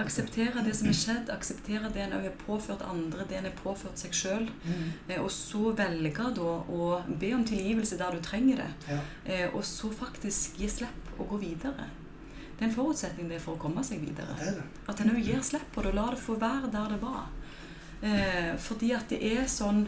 [0.00, 4.02] Akseptere det som er skjedd, akseptere det en har påført andre, det en har påført
[4.02, 4.46] seg sjøl.
[4.66, 4.84] Mm.
[5.06, 8.70] Eh, og så velge da å be om tilgivelse der du trenger det.
[8.90, 9.00] Ja.
[9.24, 11.88] Eh, og så faktisk gi slipp og gå videre.
[12.62, 14.36] Det er en forutsetning det for å komme seg videre.
[14.86, 17.24] At en òg gir slipp på det og lar det få være der det var.
[18.06, 19.80] Eh, fordi at det er sånn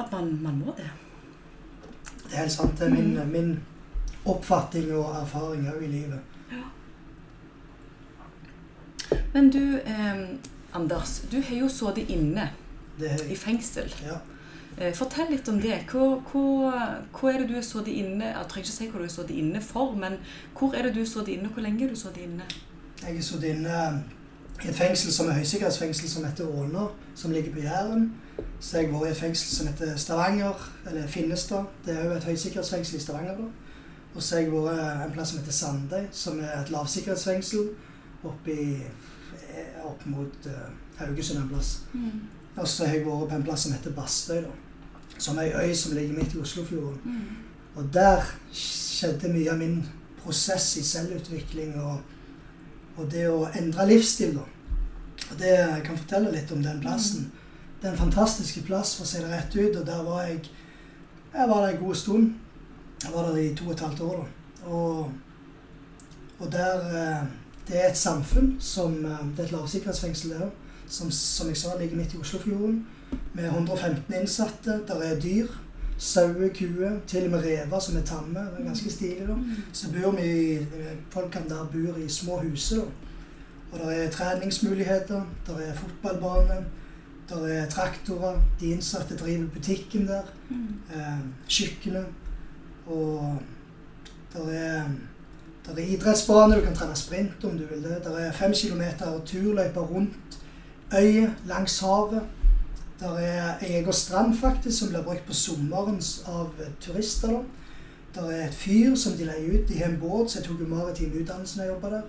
[0.00, 0.86] at man, man må det.
[2.22, 2.72] Det er helt sant.
[2.80, 3.52] Det er min, min
[4.24, 6.32] oppfatning og erfaring òg i livet.
[9.36, 10.24] Men du, eh,
[10.72, 12.48] Anders, du har jo sittet inne
[12.96, 13.92] Det er, i fengsel.
[14.00, 14.22] ja.
[14.78, 15.82] Eh, fortell litt om det.
[15.90, 16.72] Hva, hva,
[17.12, 19.36] hva er det du har sittet inne Jeg trenger ikke si hva du har sittet
[19.42, 20.16] inne for, men
[20.58, 22.48] hvor er det du har sittet inne, og hvor lenge har du sittet inne?
[23.02, 23.78] Jeg har sittet inne
[24.62, 26.86] i et fengsel som er høysikkerhetsfengsel som heter Åna,
[27.18, 28.12] som ligger på Jæren.
[28.60, 31.64] Så jeg har vært i et fengsel som heter Stavanger, eller Finnestad.
[31.84, 33.36] Det er jo et høysikkerhetsfengsel i Stavanger.
[33.36, 33.48] da.
[34.14, 37.70] Og så har jeg vært en plass som heter Sandøy, som er et lavsikkerhetsfengsel
[38.28, 38.68] oppe i,
[39.48, 41.80] eh, opp mot uh, Haugesund en plass.
[42.56, 44.52] Og så har jeg vært på en plass som heter Bastøy, da.
[45.18, 47.20] Som er ei øy som ligger midt i Oslofjorden.
[47.74, 49.78] Og der skjedde mye av min
[50.22, 52.00] prosess i selvutvikling og,
[52.96, 54.36] og det å endre livsstil.
[54.36, 54.44] da.
[55.30, 57.30] Og det jeg kan fortelle litt om den plassen.
[57.80, 59.80] Det er en fantastisk plass, for å si det rett ut.
[59.80, 60.42] Og der var jeg
[61.32, 62.34] Jeg var der en god stund.
[63.02, 64.16] Jeg var der i to og et halvt år.
[64.16, 64.70] da.
[64.70, 65.12] Og,
[66.38, 67.26] og der eh,
[67.68, 70.50] Det er et samfunn som eh, Det er et lavsikkerhetsfengsel der
[70.92, 72.86] som, som jeg sa ligger midt i Oslofjorden.
[73.34, 74.80] Med 115 innsatte.
[74.88, 75.46] Der er dyr.
[75.98, 78.40] Sauer, kuer, til og med rever som er tamme.
[78.40, 79.28] Det er ganske stilig.
[79.28, 79.36] da.
[79.72, 80.58] Så bor vi
[81.10, 82.82] Folkene der bor i små huser.
[83.72, 86.64] Og det er treningsmuligheter, det er fotballbane,
[87.30, 88.40] det er traktorer.
[88.60, 90.22] De innsatte driver butikken der.
[90.94, 92.06] Eh, kjøkkenet.
[92.86, 93.38] Og
[94.34, 94.82] det er,
[95.66, 98.02] der er idrettsbane, du kan trene sprint om du vil det.
[98.04, 100.41] Det er fem kilometer turløyper rundt
[100.98, 102.22] øyet, langs havet.
[103.00, 106.50] Der er egen strand faktisk, som blir brukt på sommeren av
[106.80, 107.28] turister.
[107.28, 107.42] da.
[108.14, 109.68] Der er et fyr som de leier ut.
[109.68, 112.02] De har en båt, så jeg tok jo maritim utdannelse da jeg jobba der.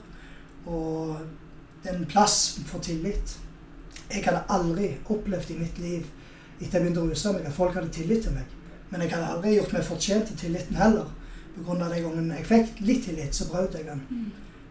[0.65, 1.17] Og
[1.83, 3.37] det er en plass for tillit.
[4.13, 6.05] Jeg hadde aldri opplevd i mitt liv
[6.61, 8.45] etter jeg begynte å ruse meg, at folk hadde tillit til meg.
[8.91, 11.09] Men jeg hadde aldri gjort meg fortjent til tilliten heller.
[11.55, 14.01] På grunn av de gangene jeg fikk litt tillit, så brøt jeg den.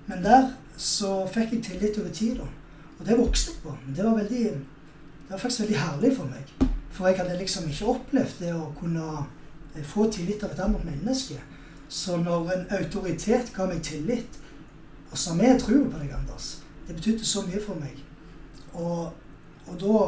[0.06, 2.46] Men der så fikk jeg tillit over tid, da.
[3.02, 3.76] Og det vokste jeg på.
[3.86, 4.44] Men det var veldig
[5.22, 6.68] Det var faktisk veldig herlig for meg.
[6.90, 9.06] For jeg hadde liksom ikke opplevd det å kunne
[9.74, 11.38] eh, få tillit av et annet menneske.
[11.88, 14.38] Så når en autoritet ga meg tillit,
[15.10, 17.98] og sa vi tror på deg, Anders, det betydde så mye for meg.
[18.74, 19.10] Og,
[19.66, 20.04] og da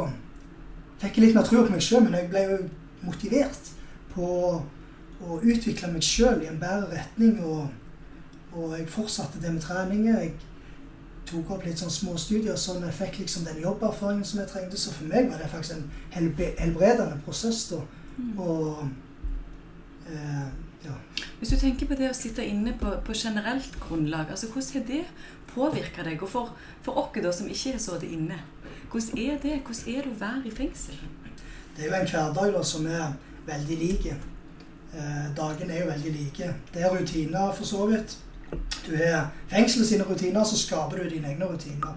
[1.00, 2.58] fikk jeg litt mer tro på meg sjøl, men jeg ble jo
[3.08, 3.72] motivert
[4.14, 4.28] på
[5.24, 7.40] å utvikle meg sjøl i en bedre retning.
[7.42, 7.66] Og,
[8.54, 10.20] og jeg fortsatte det med treninger.
[10.20, 10.36] Jeg
[11.28, 14.80] tok opp litt sånn småstudier sånn jeg fikk liksom den jobberfaringen som jeg trengte.
[14.80, 17.64] Så for meg var det faktisk en helbredende prosess.
[17.72, 17.80] da.
[18.38, 18.84] Og
[20.10, 20.46] eh,
[20.84, 20.96] ja.
[21.38, 24.86] Hvis du tenker på det å sitte inne på, på generelt grunnlag, altså hvordan har
[24.90, 25.04] det
[25.54, 26.22] påvirka deg?
[26.22, 26.52] Og for,
[26.84, 28.40] for oss da, som ikke har sittet inne,
[28.92, 29.60] hvordan er det?
[29.64, 31.00] Hvordan er det å være i fengsel?
[31.74, 33.16] Det er jo en hverdag da, som er
[33.48, 34.06] veldig lik.
[34.94, 36.52] Eh, dagen er jo veldig like.
[36.74, 38.18] Det er rutiner, for så vidt.
[38.86, 41.96] Du har fengselet sine rutiner, så skaper du dine egne rutiner.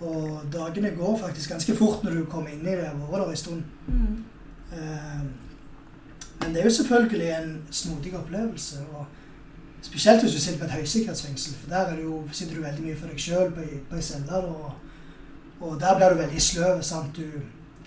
[0.00, 2.88] Og dagene går faktisk ganske fort når du kommer inn i det.
[2.94, 3.62] og har vært der en stund.
[3.86, 4.24] Mm.
[4.72, 5.22] Eh,
[6.40, 8.78] men det er jo selvfølgelig en snodig opplevelse.
[8.94, 9.06] og
[9.82, 11.54] Spesielt hvis du sitter på et høysikkerhetsfengsel.
[11.60, 14.02] For der er jo, sitter du veldig mye for deg sjøl på, ei- på ei
[14.02, 14.32] celle.
[14.36, 14.72] Og,
[15.60, 16.82] og der blir du veldig sløv.
[16.82, 17.16] sant?
[17.16, 17.22] Du,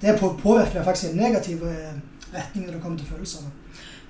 [0.02, 1.94] det påvirker deg faktisk i en negativ eh,
[2.34, 3.50] retning når det kommer til følelsene.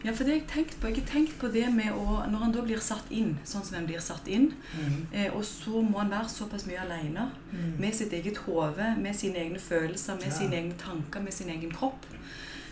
[0.04, 0.88] Ja, for det har jeg tenkt på.
[0.90, 3.76] Jeg har tenkt på det med å Når han da blir satt inn, sånn som
[3.78, 4.50] han blir satt inn,
[5.14, 7.80] eh, og så må han være såpass mye alene Mm.
[7.80, 10.32] med sitt eget hode, med sine egne følelser, med Ja.
[10.32, 12.06] sine egne tanker, med sin egen kropp.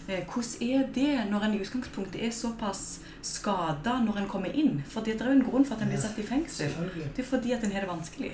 [0.09, 4.83] Eh, hvordan er det når en i utgangspunktet er såpass skada når en kommer inn?
[4.87, 6.71] For det er jo en grunn for at en blir satt i fengsel.
[7.15, 8.31] Det er fordi at en har det vanskelig.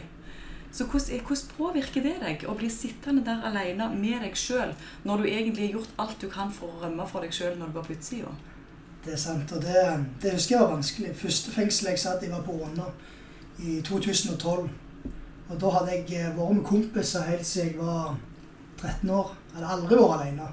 [0.72, 4.74] Så hvordan, hvordan påvirker det deg å bli sittende der alene med deg sjøl,
[5.06, 7.68] når du egentlig har gjort alt du kan for å rømme fra deg sjøl når
[7.68, 8.32] du går på utsida?
[9.06, 9.52] Det er sant.
[9.52, 9.84] Og det,
[10.22, 11.16] det husker jeg var vanskelig.
[11.16, 12.90] Første fengsel jeg satt i, var på Åna
[13.60, 14.70] i 2012.
[15.50, 18.18] Og da hadde jeg eh, vært med kompiser helt siden jeg var
[18.82, 19.36] 13 år.
[19.54, 20.50] Jeg hadde aldri vært alene.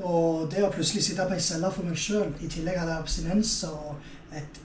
[0.00, 3.04] Og det å plutselig sitte på ei celle for meg sjøl, i tillegg hadde jeg
[3.04, 4.60] abstinenser og et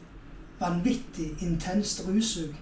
[0.59, 2.55] vanvittig intenst russug.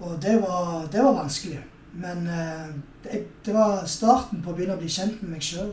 [0.00, 1.60] Og det var, det var vanskelig.
[1.98, 2.66] Men eh,
[3.04, 5.72] det, det var starten på å begynne å bli kjent med meg sjøl.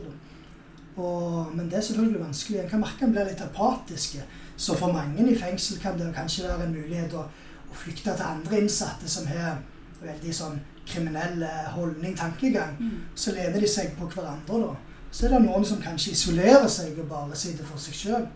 [0.96, 2.60] Og, men det er selvfølgelig vanskelig.
[2.60, 4.24] En kan merke en blir litt apatiske.
[4.56, 7.26] Så for mange i fengsel kan det kanskje være en mulighet å,
[7.70, 9.60] å flykte til andre innsatte som har
[10.00, 10.56] veldig sånn
[10.86, 12.76] kriminell eh, holdning, tankegang.
[13.14, 14.74] Så lener de seg på hverandre, da.
[15.10, 18.26] Så er det noen som kanskje isolerer seg og bare sitter for seg sjøl.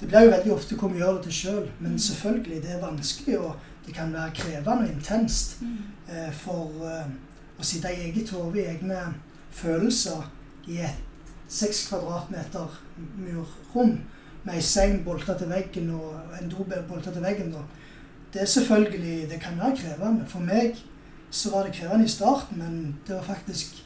[0.00, 2.84] Det blir jo veldig ofte hvor vi gjør det til sjøl, men selvfølgelig, det er
[2.84, 7.10] vanskelig, og det kan være krevende og intenst eh, for eh,
[7.58, 9.00] å sitte i eget hode, i egne
[9.50, 10.28] følelser
[10.68, 11.07] i et
[11.48, 12.80] seks kvadratmeter
[13.18, 13.98] murrom
[14.44, 17.64] med ei seng bolta til veggen og en do bolta til veggen, da.
[18.32, 20.26] Det er selvfølgelig Det kan være krevende.
[20.26, 20.76] For meg
[21.30, 23.84] så var det krevende i starten, men det var faktisk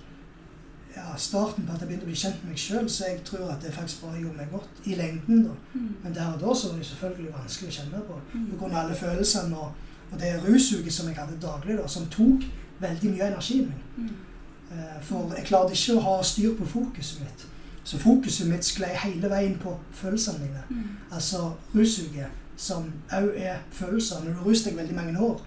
[0.96, 3.50] ja, starten på at jeg begynte å bli kjent med meg sjøl, så jeg tror
[3.50, 5.44] at det faktisk bare gjorde meg godt i lengden.
[5.46, 5.54] da.
[5.74, 5.94] Mm.
[6.02, 8.18] Men der og da så var det selvfølgelig vanskelig å kjenne på.
[8.34, 8.50] Mm.
[8.50, 9.72] På grunn av alle følelsene og,
[10.10, 12.44] og det rusuget som jeg hadde daglig, da, som tok
[12.82, 13.82] veldig mye av energien min.
[13.96, 14.31] Mm.
[14.72, 17.46] Eh, for jeg klarte ikke å ha styr på fokuset mitt.
[17.84, 20.62] Så fokuset mitt sklei hele veien på følelsene mine.
[20.70, 20.84] Mm.
[21.12, 24.22] Altså russuget, som òg er følelser.
[24.24, 25.42] Når du ruser deg veldig mange år,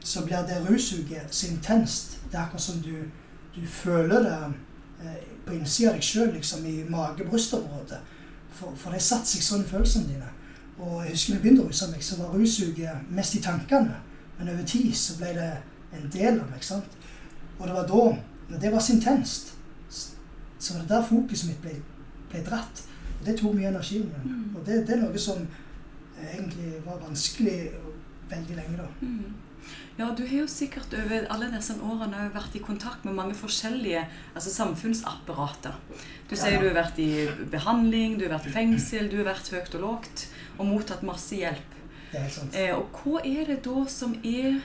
[0.00, 2.18] så blir det russuget så intenst.
[2.30, 2.94] Det er akkurat som du,
[3.56, 4.38] du føler det
[5.02, 7.98] eh, på innsida av deg sjøl, liksom i mage-brystområdet.
[8.54, 10.30] For, for det satte seg sånn i følelsene dine.
[10.80, 13.98] Og jeg husker da jeg begynte å ruse meg, så var russuget mest i tankene.
[14.38, 15.52] Men over tid så ble det
[15.96, 16.62] en del av meg.
[16.64, 17.00] sant?
[17.58, 18.04] Og det var da,
[18.58, 19.54] det var så intenst,
[20.58, 21.76] så var det der fokuset mitt ble,
[22.32, 22.82] ble dratt.
[23.20, 24.00] Og det tok mye energi.
[24.24, 24.56] Mm.
[24.56, 25.44] Og det, det, er noe som
[26.20, 27.70] egentlig var vanskelig
[28.30, 28.88] veldig lenge, da.
[29.00, 29.38] Mm.
[29.98, 34.06] Ja, du har jo sikkert over alle disse årene vært i kontakt med mange forskjellige
[34.32, 35.76] altså samfunnsapparater.
[36.30, 36.62] Du sier ja.
[36.62, 39.84] du har vært i behandling, du har vært i fengsel, du har vært høyt og
[39.84, 40.24] lågt
[40.56, 41.76] og mottatt masse hjelp.
[42.10, 42.56] Det er helt sant.
[42.56, 44.62] Eh, og hva er det da som er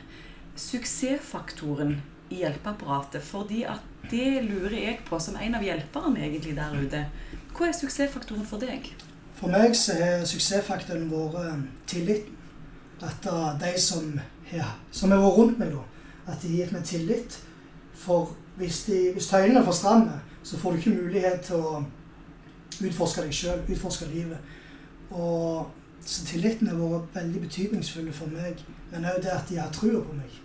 [0.56, 1.98] suksessfaktoren
[2.30, 3.24] hjelpeapparatet?
[3.24, 7.04] Fordi at det lurer jeg på som en av hjelperne egentlig der ute.
[7.56, 8.92] Hva er suksessfaktoren for deg?
[9.36, 11.60] For meg så har suksessfaktoren vært eh,
[11.90, 12.32] tilliten.
[13.04, 13.26] At
[13.60, 14.14] de som,
[14.54, 17.40] ja, som har vært rundt meg, da, at de har gitt meg tillit.
[17.96, 21.84] For hvis, de, hvis tøylene er for stramme, så får du ikke mulighet til å
[22.86, 24.56] utforske deg sjøl, utforske livet.
[25.12, 25.68] Og
[26.06, 28.64] så tilliten har vært veldig betydningsfull for meg.
[28.92, 30.42] Men òg det at de har trua på meg.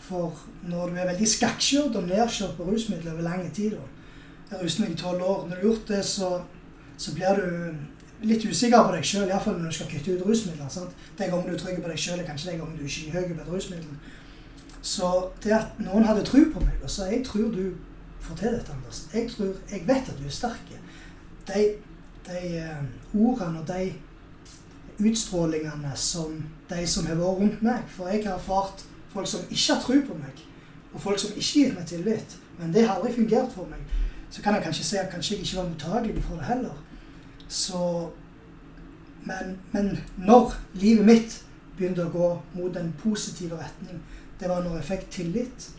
[0.00, 0.32] For
[0.68, 3.76] når du er veldig skakkjørt og nedkjørt på rusmidler over lang tid
[4.50, 5.40] Jeg ruset meg i tolv år.
[5.48, 6.28] Når du har gjort det, så,
[6.96, 10.70] så blir du litt usikker på deg sjøl, iallfall når du skal kutte ut rusmidler.
[10.72, 10.94] Sant?
[11.18, 13.28] Den gangen du er trygg på deg sjøl, er kanskje den gangen du er skyhøy
[13.28, 13.98] på et rusmiddel.
[14.82, 15.12] Så
[15.44, 17.74] det at noen hadde tro på meg og sa 'Jeg tror du
[18.20, 19.06] får til dette, Anders.
[19.14, 20.72] Jeg, tror, jeg vet at du er sterk',
[21.48, 21.74] de,
[22.26, 23.92] de uh, ordene og de
[24.98, 29.74] utstrålingene som de som har vært rundt meg For jeg har erfart folk som ikke
[29.74, 30.44] har tro på meg,
[30.92, 32.36] og folk som ikke gir meg tillit.
[32.58, 33.82] Men det har aldri fungert for meg.
[34.30, 36.84] Så kan jeg kanskje si at kanskje jeg ikke var mottagelig for det heller.
[37.48, 38.10] Så,
[39.24, 41.36] men, men når livet mitt
[41.76, 44.02] begynte å gå mot den positive retning,
[44.40, 45.70] det var når jeg fikk tillit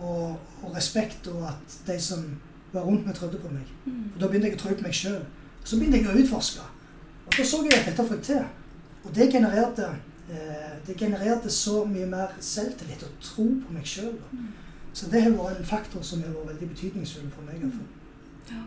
[0.00, 2.24] og, og respekt, og at de som
[2.72, 3.66] var rundt meg, trodde på meg.
[3.84, 4.12] Mm.
[4.14, 5.22] Og Da begynte jeg å tro på meg sjøl.
[5.64, 6.66] Så begynte jeg å utforske.
[7.26, 8.44] Og da så jeg at dette fikk til.
[9.04, 9.88] Og det genererte
[10.86, 14.16] det genererte så mye mer selvtillit og tro på meg sjøl.
[14.32, 14.48] Mm.
[14.96, 17.62] Så det har vært en faktor som har vært veldig betydningsfull for meg.
[18.48, 18.62] Ja.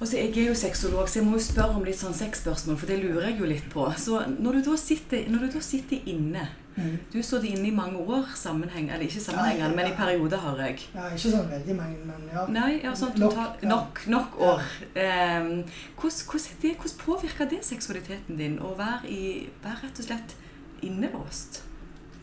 [0.00, 2.76] Og så Jeg er jo sexolog, så jeg må jo spørre om litt sånn sexspørsmål,
[2.76, 3.86] for det lurer jeg jo litt på.
[3.96, 6.98] Så Når du da sitter, du da sitter inne mm.
[7.12, 10.36] Du det inne i mange år sammenheng, eller ikke sammenhengende, ja, ja, men i perioder,
[10.44, 10.86] har jeg.
[10.94, 12.46] Ja, Ikke sånn veldig mange, men ja.
[12.50, 14.70] Nei, ja, sånn totalt, nok, nok, år.
[14.92, 15.50] Eh,
[15.96, 20.40] hvordan, hvordan, hvordan påvirker det seksualiteten din å være, i, være rett og slett
[20.86, 21.62] innelåst?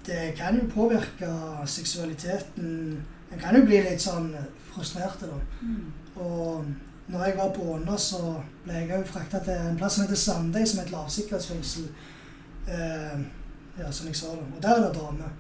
[0.06, 1.30] Det kan jo påvirke
[1.66, 3.04] seksualiteten.
[3.32, 4.32] En kan jo bli litt sånn
[4.72, 5.22] frustrert.
[5.22, 5.38] da.
[5.62, 5.92] Mm.
[6.16, 6.66] Og
[7.08, 10.20] når jeg var på Åna, så ble jeg òg frakta til en plass som heter
[10.20, 11.88] Sandøy, som er et lavsikkerhetsfengsel.
[12.68, 13.24] Eh,
[13.80, 14.46] ja, som jeg sa da.
[14.56, 15.32] Og der er det damer.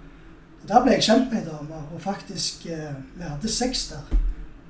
[0.62, 4.18] Og Der ble jeg kjent med ei dame, og faktisk eh, Vi hadde sex der.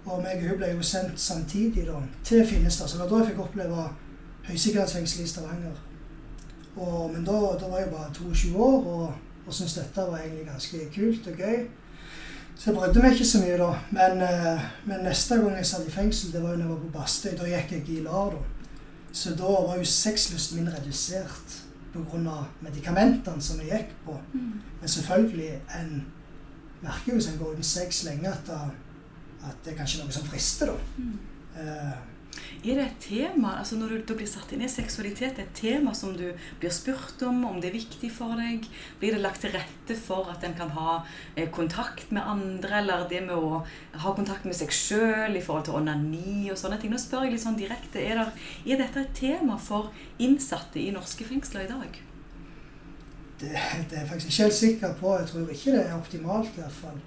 [0.06, 2.88] Og meg og hun ble jo sendt samtidig da, til Finnestad.
[2.88, 3.88] Så det var da jeg fikk oppleve
[4.48, 5.76] høysikkerhetsfengsel i Stavanger.
[6.76, 9.14] Og, men da, da, var jeg bare 22 år og,
[9.46, 11.66] og syntes dette var egentlig ganske kult og gøy.
[12.56, 13.70] Så jeg brydde meg ikke så mye da.
[13.92, 16.82] Men, eh, men, neste gang jeg satt i fengsel, det var jo når jeg var
[16.84, 17.32] på Bastøy.
[17.40, 18.36] Da gikk jeg i LAR.
[18.36, 18.42] da.
[19.12, 21.58] Så da var jo sexlysten min redusert
[21.94, 22.46] pga.
[22.62, 24.20] medikamentene som jeg gikk på.
[24.34, 24.62] Mm.
[24.80, 26.06] Men selvfølgelig, en
[26.82, 28.50] merker jo hvis en går uten sex lenge, at,
[29.44, 30.78] at det er kanskje noe som frister, da.
[30.98, 31.20] Mm.
[31.60, 32.11] Eh,
[32.62, 36.13] er det et tema altså når du blir satt inn i seksualitet, et tema som
[36.17, 36.28] du
[36.62, 38.67] blir spurt om, om det er viktig for deg?
[39.02, 41.00] Blir det lagt til rette for at en kan ha
[41.36, 43.63] eh, kontakt med andre, eller det med å
[44.04, 46.93] ha kontakt med seg sjøl i forhold til onani og sånne ting?
[46.93, 48.04] Nå spør jeg litt sånn direkte.
[48.04, 49.89] Er, det, er dette et tema for
[50.21, 52.02] innsatte i norske fengsler i dag?
[53.41, 55.15] Det, det, er jeg faktisk ikke helt sikker på.
[55.17, 57.02] Jeg tror ikke det er optimalt, i hvert fall.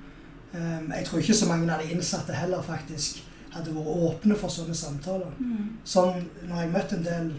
[0.55, 3.23] Um, jeg tror ikke så mange av de innsatte heller faktisk
[3.55, 5.33] hadde vært åpne for sånne samtaler.
[5.39, 5.73] Mm.
[5.87, 7.33] Sånn når jeg møtte en del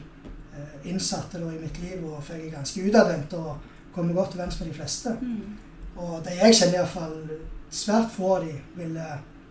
[0.56, 4.60] eh, innsatte da, i mitt liv, og fikk jeg ganske utadvendt og kom godt venns
[4.60, 5.16] med de fleste.
[5.22, 5.56] Mm.
[5.96, 7.18] Og det jeg kjenner iallfall
[7.72, 9.06] svært få av de ville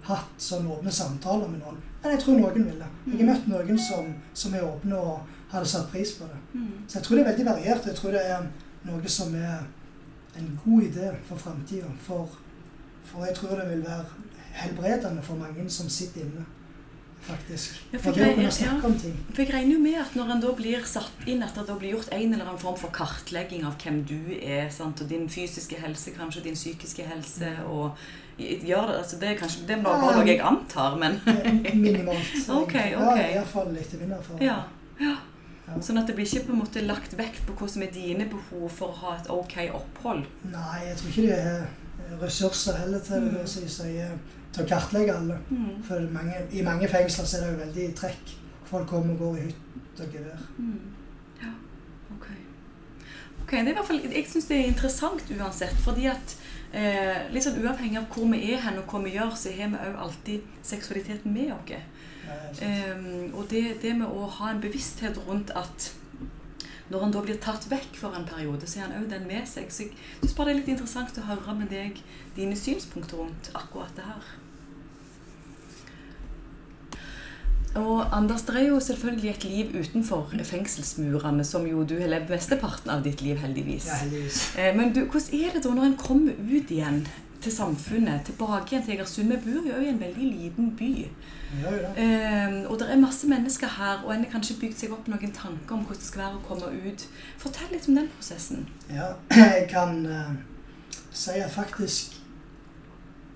[0.04, 1.78] hatt sånne åpne samtaler med noen.
[2.02, 2.90] Men jeg tror noen ville.
[3.08, 6.40] Jeg har møtt noen som, som er åpne og hadde satt pris på det.
[6.52, 6.74] Mm.
[6.88, 7.88] Så jeg tror det er veldig variert.
[7.88, 8.48] Jeg tror det er
[8.84, 9.62] noe som er
[10.36, 11.88] en god idé for framtida.
[12.04, 12.36] For,
[13.08, 14.04] for jeg tror det vil være
[14.54, 16.44] helbredende for mange som sitter inne,
[17.28, 17.78] faktisk.
[17.92, 18.50] Ja, for jeg- ja.
[19.38, 21.90] jeg regner jo med at når en da blir satt inn, at det da blir
[21.94, 25.00] gjort en eller annen form for kartlegging av hvem du er, sant?
[25.00, 27.96] og din fysiske helse, kanskje din psykiske helse, og
[28.38, 30.16] gjør det, altså det er kanskje det er bare Ja.
[30.18, 31.20] noe jeg antar, men
[31.74, 32.34] Minimalt.
[32.62, 32.96] okay, okay.
[32.96, 33.16] ok.
[33.18, 34.42] Ja, Iallfall i min erfaring.
[34.42, 34.58] ja.
[35.00, 35.16] ja.
[35.66, 35.78] Ja.
[35.80, 38.26] Sånn at det blir ikke på en måte lagt vekt på hva som er dine
[38.28, 40.26] behov for å ha et ok opphold.
[40.52, 43.46] Nei, jeg tror ikke det er ressurser heller til det, Mm.
[43.46, 44.10] Så jeg sier,
[44.54, 45.38] til å kartlegge alle.
[45.50, 45.82] Mm.
[45.86, 48.34] For mange, i mange fengsler så er det jo veldig trekk.
[48.68, 50.44] Folk kommer og går i hytt og gevær.
[50.58, 50.92] Mm.
[51.42, 51.52] Ja,
[52.14, 52.28] ok.
[53.42, 56.36] Ok, det er i hvert fall, Jeg syns det er interessant uansett, fordi at
[56.72, 59.82] eh, sånn uavhengig av hvor vi er hen og hva vi gjør, så har vi
[59.90, 61.74] òg alltid seksualiteten med oss.
[61.74, 61.82] Ja,
[62.24, 65.90] Um, og det, det med å ha en bevissthet rundt at
[66.88, 69.48] når han da blir tatt vekk for en periode, så er han òg den med
[69.48, 69.70] seg.
[69.72, 72.00] Så jeg syns bare det er litt interessant å høre med deg
[72.36, 74.32] dine synspunkter rundt akkurat det her.
[77.74, 82.30] Og Anders, det er jo selvfølgelig et liv utenfor fengselsmurene, som jo du har levd
[82.30, 83.88] mesteparten av ditt liv, heldigvis.
[83.90, 84.40] Ja, heldigvis.
[84.58, 87.02] Eh, Men du, hvordan er det da når en kommer ut igjen
[87.42, 89.34] til samfunnet, tilbake igjen til Egersund?
[89.34, 90.92] Vi bor jo i en veldig liten by.
[91.64, 91.92] Ja, det.
[91.98, 95.34] Eh, og det er masse mennesker her, og en har kanskje bygd seg opp noen
[95.34, 97.06] tanker om hvordan det skal være å komme ut.
[97.42, 98.68] Fortell litt om den prosessen.
[98.90, 100.34] Ja, jeg kan uh,
[101.10, 102.20] si at faktisk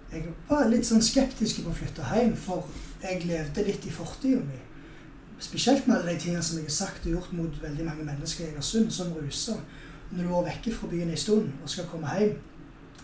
[0.09, 2.65] Jeg var litt sånn skeptisk på å flytte hjem, for
[3.03, 4.59] jeg levde litt i fortida mi.
[5.39, 8.45] Spesielt med alle de tingene som jeg har sagt og gjort mot veldig mange mennesker
[8.45, 9.61] i Egersund, som ruser.
[10.11, 12.39] Når du er vekke fra byen en stund og skal komme hjem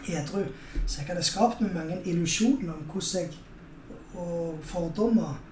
[0.09, 0.43] edru,
[0.87, 3.31] så jeg hadde skapt meg mange illusjoner om hvordan jeg
[4.15, 5.43] og fordommer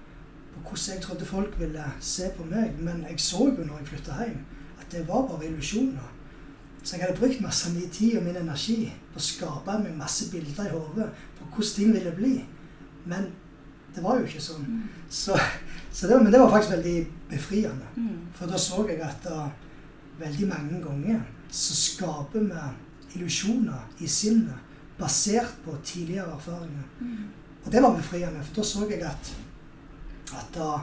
[0.53, 2.75] på hvordan jeg trodde folk ville se på meg.
[2.79, 4.41] Men jeg så jo når jeg flytta hjem,
[4.79, 6.09] at det var bare illusjoner.
[6.83, 9.95] Så jeg hadde brukt masse av min tid og min energi på å skape meg
[9.97, 12.33] masse bilder i hodet på hvordan ting ville bli.
[13.05, 13.31] Men
[13.95, 14.65] det var jo ikke sånn.
[15.09, 15.37] Så,
[15.91, 16.97] så det, men det var faktisk veldig
[17.29, 17.91] befriende.
[17.95, 18.25] Mm.
[18.37, 19.47] For da så jeg at da,
[20.19, 21.21] veldig mange ganger
[21.53, 22.65] så skaper vi
[23.17, 26.85] illusjoner i sinnet basert på tidligere erfaringer.
[26.99, 27.31] Mm.
[27.63, 29.33] Og det var befriende, for da så jeg at
[30.33, 30.81] at, uh,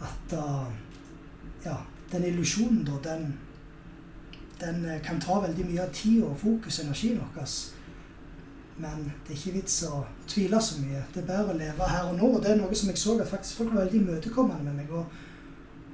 [0.00, 0.66] at uh,
[1.64, 1.76] ja,
[2.12, 3.38] den illusjonen, da, den,
[4.60, 7.50] den eh, kan ta veldig mye av tid og fokus og energien vår.
[8.78, 11.00] Men det er ikke vits å tvile så mye.
[11.14, 12.30] Det er bedre å leve her og nå.
[12.36, 14.92] Og det er noe som jeg så at faktisk folk var veldig imøtekommende med meg
[14.94, 15.18] og,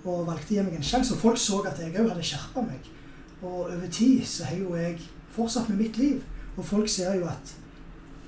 [0.05, 1.15] og valgte å gi meg en sjanse.
[1.17, 2.91] Og folk så at jeg òg hadde skjerpa meg.
[3.41, 5.01] Og over tid så har jo jeg
[5.33, 6.21] fortsatt med mitt liv.
[6.57, 7.57] Og folk ser jo at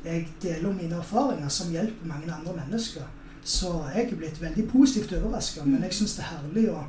[0.06, 3.04] jeg deler mine erfaringer som hjelper mange andre mennesker.
[3.46, 5.64] Så jeg er blitt veldig positivt overraska.
[5.64, 6.84] Men jeg syns det er herlig, og,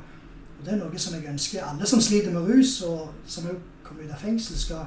[0.58, 3.60] og det er noe som jeg ønsker alle som sliter med rus, og som òg
[3.84, 4.86] kommer ut av fengsel, skal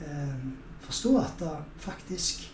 [0.00, 0.38] eh,
[0.92, 1.44] forstå at
[1.80, 2.50] faktisk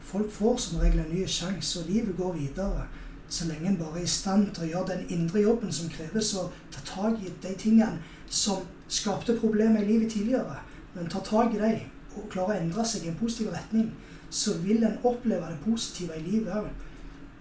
[0.00, 2.86] folk får som regel en ny sjanse, og livet går videre.
[3.28, 6.34] Så lenge en bare er i stand til å gjøre den indre jobben som kreves,
[6.34, 10.60] og ta tak i de tingene som skapte problemer i livet tidligere.
[10.94, 11.80] men tar tak i dem
[12.16, 13.92] og klarer å endre seg i en positiv retning,
[14.30, 16.66] så vil en oppleve det positive i livet òg.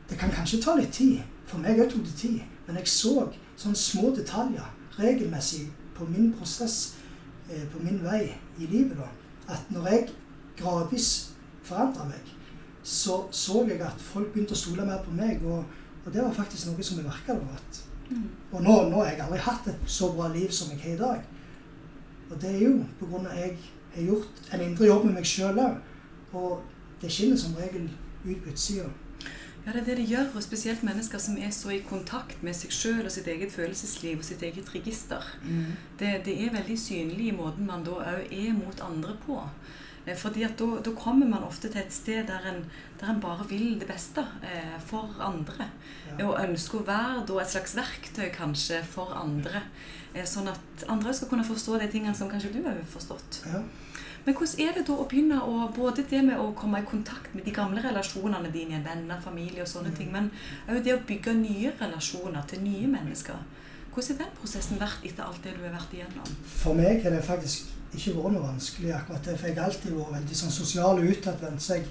[0.09, 1.23] Det kan kanskje ta litt tid.
[1.45, 2.41] For meg òg tok det tid.
[2.67, 6.97] Men jeg så sånne små detaljer regelmessig på min prosess,
[7.49, 9.09] eh, på min vei i livet, da.
[9.53, 10.09] At når jeg
[10.59, 11.09] gradvis
[11.63, 12.33] forandra meg,
[12.83, 15.43] så så jeg at folk begynte å stole mer på meg.
[15.45, 15.65] Og,
[16.05, 17.61] og det var faktisk noe som jeg merka da.
[18.09, 18.29] Mm.
[18.51, 21.01] og nå, nå har jeg aldri hatt et så bra liv som jeg har i
[21.01, 21.27] dag.
[22.29, 23.57] Og det er jo av at jeg
[23.93, 25.77] har gjort en indre jobb med meg sjøl òg.
[26.33, 26.63] Og
[27.01, 27.89] det skinner som regel
[28.25, 28.89] ut på utsida.
[29.65, 32.55] Ja, det er det det gjør, og spesielt mennesker som er så i kontakt med
[32.57, 35.25] seg sjøl og sitt eget følelsesliv og sitt eget register.
[35.99, 39.41] Det, det er veldig synlig i måten man da òg er mot andre på.
[40.05, 42.63] Eh, Fordi at da, da kommer man ofte til et sted der en,
[43.01, 45.69] der en bare vil det beste eh, for andre.
[46.17, 46.25] Ja.
[46.27, 49.61] Og ønsker å være da et slags verktøy kanskje for andre.
[50.13, 53.43] Eh, sånn at andre skal kunne forstå de tingene som kanskje du har forstått.
[53.53, 53.61] Ja.
[54.25, 57.33] Men hvordan er det da å begynne å både det med å komme i kontakt
[57.33, 59.95] med de gamle relasjonene dine, venner, familie og sånne Mm.
[59.97, 60.31] ting, men
[60.67, 63.39] òg det å bygge nye relasjoner til nye mennesker.
[63.93, 66.27] Hvordan har den prosessen vært etter alt det du har vært igjennom?
[66.45, 69.35] For meg er det faktisk ikke vært noe vanskelig akkurat det.
[69.39, 71.63] For jeg har alltid vært veldig sånn sosial og utadvendt.
[71.63, 71.87] Så jeg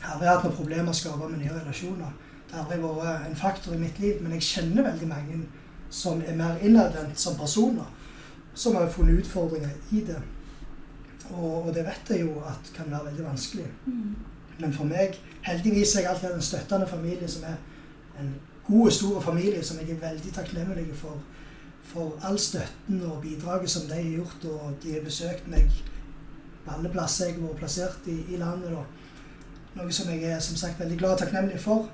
[0.00, 2.16] har aldri hatt noen problemer med å skape med nye relasjoner.
[2.46, 4.22] Det har aldri vært en faktor i mitt liv.
[4.22, 5.42] Men jeg kjenner veldig mange
[5.90, 7.92] som er mer innadvendt som personer.
[8.54, 10.18] Som har funnet utfordringer i det.
[11.30, 13.66] Og, og det vet jeg jo at kan være veldig vanskelig.
[14.58, 17.58] Men for meg Heldigvis er jeg alltid hatt en støttende familie som er
[18.18, 18.32] en
[18.66, 21.20] god og stor familie som jeg er veldig takknemlig for.
[21.86, 25.70] For all støtten og bidraget som de har gjort, og de har besøkt meg
[26.64, 28.74] på alle plasser jeg har vært plassert i, i landet.
[28.74, 28.82] Da.
[29.76, 31.86] Noe som jeg er som sagt veldig glad og takknemlig for.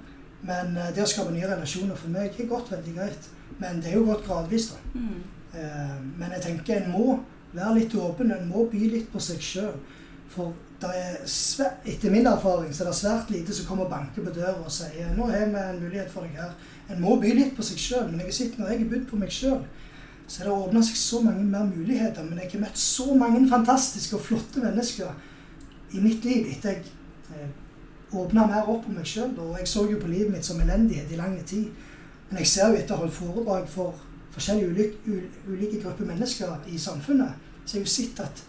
[0.42, 3.30] Men uh, det å skape nye relasjoner for meg har gått veldig greit.
[3.60, 4.80] Men det er jo gått gradvis, da.
[4.96, 5.22] Mm.
[5.52, 7.18] Uh, men jeg tenker en må
[7.52, 8.32] være litt åpen.
[8.32, 9.74] En må by litt på seg sjøl.
[10.32, 10.54] For
[11.28, 14.56] svært, etter min erfaring så er det svært lite som kommer og banker på døra
[14.64, 16.54] og sier nå har vi en mulighet for deg her.
[16.90, 18.08] En må by litt på seg sjøl.
[18.10, 19.62] Men jeg har sett når jeg har bydd på meg sjøl,
[20.26, 22.26] så har det åpna seg så mange mer muligheter.
[22.26, 25.12] Men jeg har møtt så mange fantastiske og flotte mennesker
[25.92, 26.86] i mitt liv etter jeg
[27.36, 27.50] eh,
[28.16, 29.34] åpna mer opp på meg sjøl.
[29.38, 31.68] Og jeg så jo på livet mitt som elendighet i lang tid.
[32.30, 34.00] Men jeg ser jo etter å holde foredrag for
[34.32, 38.42] forskjellige ulike, ulike grupper mennesker i samfunnet, så jeg har jo sett at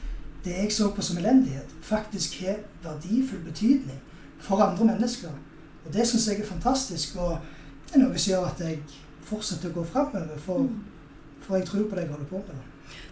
[0.44, 4.00] det jeg så på som elendighet, faktisk har verdifull betydning
[4.40, 5.32] for andre mennesker.
[5.86, 7.38] Og det syns jeg er fantastisk, og
[7.94, 8.78] det er noe som gjør at jeg
[9.28, 10.38] fortsetter å gå framover.
[10.42, 11.42] For, mm.
[11.44, 12.70] for, jeg tror på det jeg holder på med.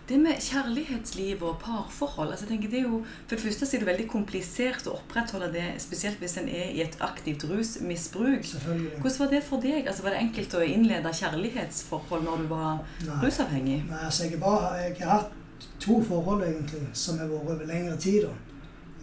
[0.10, 3.84] Det med kjærlighetsliv og parforhold altså jeg tenker det er jo, For det første er
[3.84, 8.50] det veldig komplisert å opprettholde det, spesielt hvis en er i et aktivt rusmisbruk.
[8.50, 9.86] Hvordan var det for deg?
[9.86, 13.20] Altså Var det enkelt å innlede kjærlighetsforhold når du var Nei.
[13.24, 13.78] rusavhengig?
[13.88, 17.98] Nei, altså jeg, bare, jeg har hatt to forhold egentlig som har vært over lengre
[18.02, 18.34] tid da,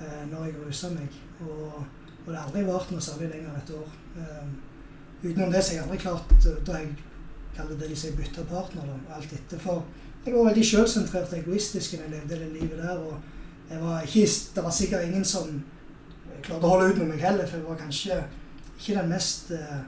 [0.02, 1.20] eh, når jeg rusa meg.
[1.46, 3.94] Og, og, det har aldri vart noe særlig lenger enn et år.
[5.22, 6.34] Utenom det så har jeg aldri klart
[6.66, 6.92] da jeg
[7.56, 8.86] kaller det de sier bytta partner.
[8.86, 9.58] Da, og alt etter.
[9.62, 9.84] For
[10.24, 12.98] jeg var veldig sjølsentrert og egoistisk når jeg levde det livet der.
[12.98, 13.20] og
[13.70, 15.62] jeg var ikke, Det var sikkert ingen som
[16.42, 18.18] klarte å holde ut med meg heller, for jeg var kanskje
[18.78, 19.80] ikke den mest uh,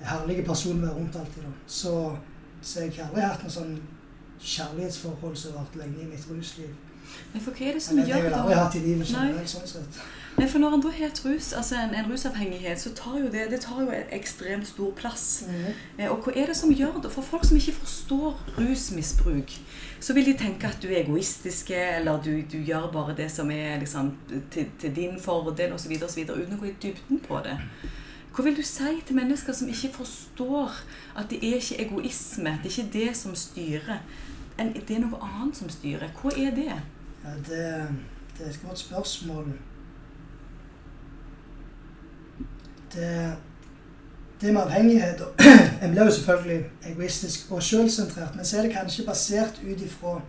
[0.00, 1.42] herlige personen å være rundt alltid.
[1.42, 1.52] da.
[1.66, 1.94] Så,
[2.62, 3.74] så jeg har aldri hatt noe sånn
[4.38, 6.70] kjærlighetsforhold som har vært lenge i mitt rusliv.
[7.32, 8.14] Men for hva er det som gjør det?
[8.14, 10.00] Jeg har aldri hatt i livet generelt, sånn sett.
[10.38, 13.30] Nei, for Når en da har et rus, altså en, en, rusavhengighet, så tar jo
[13.32, 15.44] det, det tar jo ekstremt stor plass.
[15.48, 15.64] Mm.
[15.98, 17.10] Eh, og hva er det som gjør det?
[17.10, 19.56] For folk som ikke forstår rusmisbruk,
[20.00, 23.50] så vil de tenke at du er egoistiske, eller du, du gjør bare det som
[23.50, 24.12] er liksom,
[24.50, 27.56] til, til din fordel, osv., uten å gå i dybden på det.
[28.34, 30.76] Hva vil du si til mennesker som ikke forstår
[31.18, 34.04] at det er ikke egoisme, det er ikke det som styrer,
[34.58, 36.14] det er noe annet som styrer?
[36.22, 36.70] Hva er det?
[37.24, 37.64] Ja, det,
[38.36, 39.50] det er et godt spørsmål.
[42.94, 43.36] Det,
[44.40, 45.22] det med avhengighet
[45.82, 50.20] En blir jo selvfølgelig egoistisk og sjølsentrert, men så er det kanskje basert ut ifra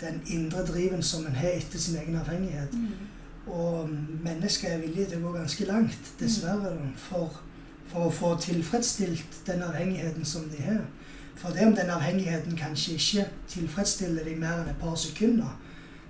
[0.00, 2.72] den indre driven som en har etter sin egen avhengighet.
[2.72, 2.88] Mm.
[3.46, 3.88] Og
[4.24, 6.74] mennesker er villige til å gå ganske langt, dessverre,
[7.08, 7.40] for,
[7.90, 10.82] for å få tilfredsstilt den avhengigheten som de har.
[11.36, 15.56] For det om den avhengigheten kanskje ikke tilfredsstiller de mer enn et par sekunder,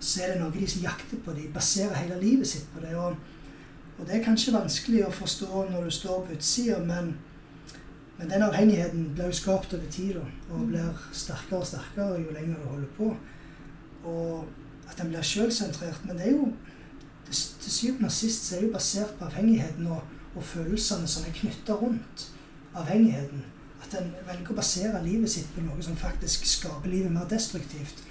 [0.01, 1.34] så er det noe de som jakter på.
[1.36, 2.97] De baserer hele livet sitt på det.
[2.99, 3.16] Og,
[3.99, 7.12] og det er kanskje vanskelig å forstå når du står på utsida, men,
[8.18, 12.59] men den avhengigheten blir jo skapt over tid og blir sterkere og sterkere jo lenger
[12.59, 13.11] du holder på.
[14.09, 14.49] Og
[14.88, 16.03] at den blir sjølsentrert.
[16.09, 16.51] Men det er jo
[17.32, 20.03] til syvende og sist så er det jo basert på avhengigheten og,
[20.34, 22.26] og følelsene som er knytta rundt
[22.74, 23.45] avhengigheten.
[23.82, 28.03] At en velger å basere livet sitt på noe som faktisk skaper livet mer destruktivt.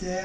[0.00, 0.18] Det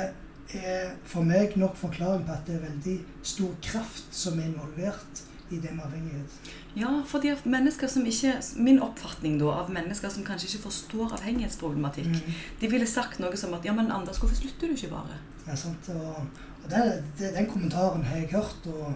[0.54, 5.24] er for meg nok forklaring på at det er veldig stor kraft som er involvert
[5.54, 6.40] i det med avhengighet.
[6.76, 12.10] Ja, fordi mennesker som ikke, Min oppfatning da, av mennesker som kanskje ikke forstår avhengighetsproblematikk,
[12.10, 12.42] mm.
[12.62, 15.22] de ville sagt noe som at ja, men Anders, hvorfor slutter du ikke bare?
[15.46, 16.26] Ja, sant, og
[16.66, 18.68] og det, det, Den kommentaren har jeg hørt.
[18.68, 18.94] Og,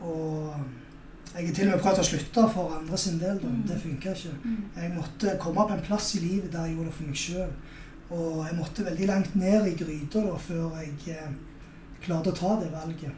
[0.00, 0.54] og
[1.34, 3.40] jeg har til og med prøvd å slutte for andre sin del.
[3.40, 3.50] Da.
[3.50, 3.62] Mm.
[3.68, 4.34] Det funka ikke.
[4.44, 4.58] Mm.
[4.76, 7.54] Jeg måtte komme på en plass i livet der jeg gjorde det for meg sjøl.
[8.12, 11.36] Og jeg måtte veldig langt ned i gryta da, før jeg eh,
[12.04, 13.12] klarte å ta det valget.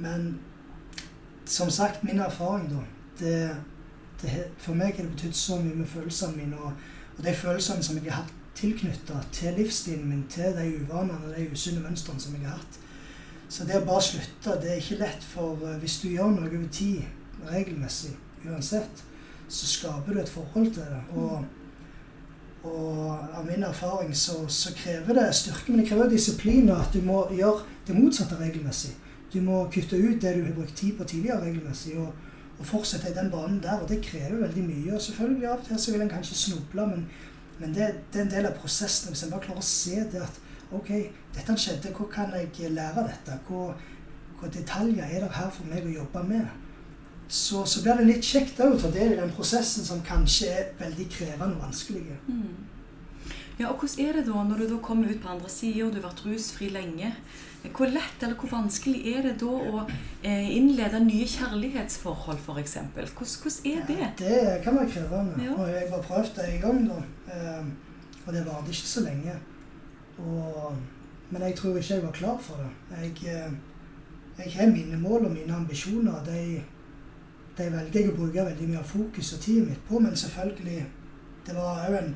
[0.00, 0.32] Men
[1.46, 2.82] som sagt, min erfaring, da
[3.20, 3.56] det,
[4.22, 6.58] det, For meg har det betydd så mye med følelsene mine.
[6.58, 6.72] Og,
[7.18, 11.34] og de følelsene som jeg har hatt tilknytta til livsstilen min, til de uvanene og
[11.36, 12.80] de usunne mønstrene som jeg har hatt.
[13.50, 15.24] Så det å bare slutte, det er ikke lett.
[15.32, 17.06] For eh, hvis du gjør noe over tid,
[17.50, 18.12] regelmessig,
[18.46, 19.04] uansett,
[19.50, 21.00] så skaper du et forhold til det.
[21.18, 21.46] Og,
[22.64, 26.92] og av min erfaring så, så, krever det styrke, men det krever disiplin og at
[26.92, 28.92] du må gjøre det motsatte regelmessig.
[29.32, 32.12] Du må kutte ut det du har brukt tid på tidligere regelmessig, og,
[32.58, 33.80] og fortsette i den banen der.
[33.80, 34.94] Og det krever veldig mye.
[34.94, 37.06] Og selvfølgelig av og til så vil en kanskje snuble, men
[37.60, 39.12] men det, det, er en del av prosessen.
[39.12, 40.40] Hvis en bare klarer å se det at
[40.76, 40.90] OK,
[41.36, 43.36] dette skjedde, hvor kan jeg lære dette?
[43.46, 43.74] Hvor,
[44.38, 46.48] hvor detaljer er det her for meg å jobbe med?
[47.30, 50.72] Så, så blir det litt kjekt å ta del i den prosessen som kanskje er
[50.80, 52.16] veldig krevende og vanskelig.
[52.26, 52.56] Mm.
[53.60, 55.92] Ja, og Hvordan er det da når du da kommer ut på andre sida og
[55.92, 57.12] du har vært rusfri lenge?
[57.76, 62.78] Hvor lett eller hvor vanskelig er det da å eh, innlede nye kjærlighetsforhold, f.eks.?
[62.94, 63.98] Hvordan, hvordan er det?
[64.00, 65.44] Ja, det kan være krevende.
[65.44, 65.58] Ja.
[65.58, 67.00] Og jeg har prøvd det en gang, da.
[67.36, 67.70] Eh,
[68.24, 69.36] og det varte ikke så lenge.
[70.18, 70.72] Og,
[71.30, 72.72] men jeg tror ikke jeg var klar for det.
[73.04, 73.52] Jeg, eh,
[74.40, 76.24] jeg har mine mål og mine ambisjoner.
[76.24, 76.62] De,
[77.60, 80.00] de velger jeg å bruke veldig mye av fokus og tida mitt på.
[80.02, 80.80] Men selvfølgelig,
[81.46, 82.14] det var òg en,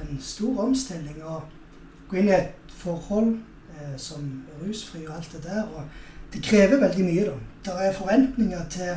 [0.00, 1.40] en stor omstilling å
[2.10, 3.36] gå inn i et forhold
[3.76, 4.26] eh, som
[4.62, 5.62] rusfri og alt det der.
[5.70, 7.38] Og det krever veldig mye, da.
[7.64, 8.92] Det er forventninger til,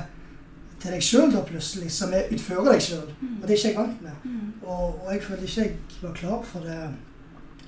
[0.82, 3.10] til deg sjøl plutselig, som er utfører deg sjøl.
[3.20, 3.34] Mm.
[3.40, 4.30] Og det er ikke jeg vant med.
[4.30, 4.54] Mm.
[4.64, 6.80] Og, og jeg følte ikke jeg var klar for det,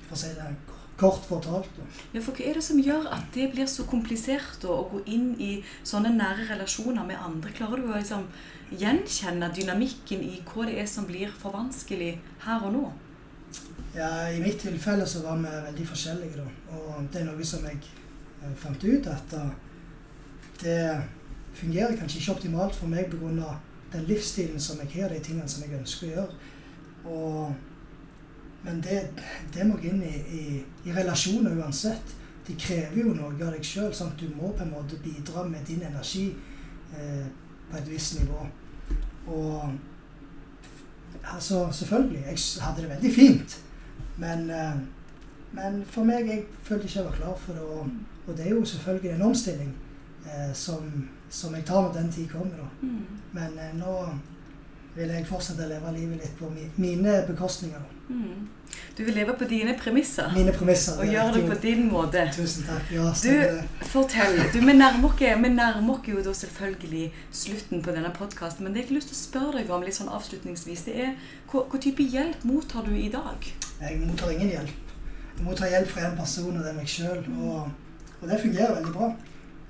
[0.06, 0.50] for å si det
[0.96, 1.68] kort fortalt.
[2.14, 5.34] Ja, for Hva er det som gjør at det blir så komplisert å gå inn
[5.42, 5.50] i
[5.84, 7.52] sånne nære relasjoner med andre?
[7.56, 8.24] Klarer du å liksom,
[8.72, 12.16] gjenkjenne dynamikken i hva det er som blir for vanskelig
[12.46, 12.86] her og nå?
[13.96, 16.74] Ja, I mitt tilfelle så var vi veldig forskjellige, da.
[16.76, 17.78] Og det er noe som jeg
[18.42, 19.54] eh, fant ut at eh,
[20.60, 20.80] det
[21.56, 23.54] fungerer kanskje ikke optimalt for meg pga.
[23.92, 26.32] den livsstilen som jeg har, de tingene som jeg ønsker å gjøre.
[27.06, 27.54] Og,
[28.66, 29.00] men det,
[29.54, 30.44] det må inn i, i,
[30.84, 32.16] i relasjoner uansett.
[32.46, 33.92] De krever jo noe av deg sjøl.
[34.18, 36.28] Du må på en måte bidra med din energi
[36.94, 37.26] eh,
[37.70, 38.42] på et visst nivå.
[39.26, 39.72] Og
[41.34, 43.56] altså, selvfølgelig, jeg hadde det veldig fint.
[44.16, 44.76] Men, eh,
[45.52, 47.62] men for meg, jeg følte ikke jeg var klar for det.
[47.62, 47.90] Og,
[48.26, 49.74] og det er jo selvfølgelig en omstilling
[50.26, 52.56] eh, som, som jeg tar når den tid kommer.
[52.56, 52.86] Da.
[52.86, 53.04] Mm.
[53.32, 54.08] Men eh, nå
[54.96, 57.78] vil jeg fortsette å leve livet litt på mi, mine bekostninger.
[57.78, 57.95] Da.
[58.08, 58.48] Mm.
[58.98, 60.98] Du vil leve på dine premisser Mine premisser.
[61.00, 62.22] og gjøre det på din måte.
[62.32, 62.92] Tusen takk.
[62.92, 63.88] Ja, Du, stemmer det.
[63.92, 64.36] fortell.
[64.52, 68.64] Du, Vi nærmer oss jo da selvfølgelig slutten på denne podkasten.
[68.64, 71.12] Men det jeg har lyst til å spørre deg om litt sånn avslutningsvis, det er
[71.52, 73.48] hva, hva type hjelp mottar du i dag?
[73.80, 74.92] Jeg mottar ingen hjelp.
[75.38, 77.24] Jeg mottar hjelp fra en person, og det er meg sjøl.
[77.40, 77.70] Og,
[78.22, 79.10] og det fungerer veldig bra.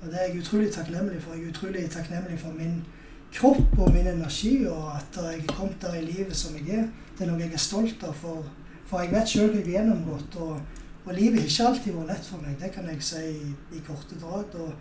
[0.01, 1.33] Og det er jeg utrolig takknemlig for.
[1.35, 2.85] Jeg er utrolig takknemlig for min
[3.33, 6.87] kropp og min energi, og at jeg er kommet der i livet som jeg er.
[7.17, 8.45] Det er noe jeg er stolt av, for,
[8.87, 10.37] for jeg vet sjøl hva jeg har gjennomgått.
[10.43, 13.55] Og, og livet har ikke alltid vært lett for meg, det kan jeg si i,
[13.77, 14.55] i korte drag.
[14.61, 14.71] Og,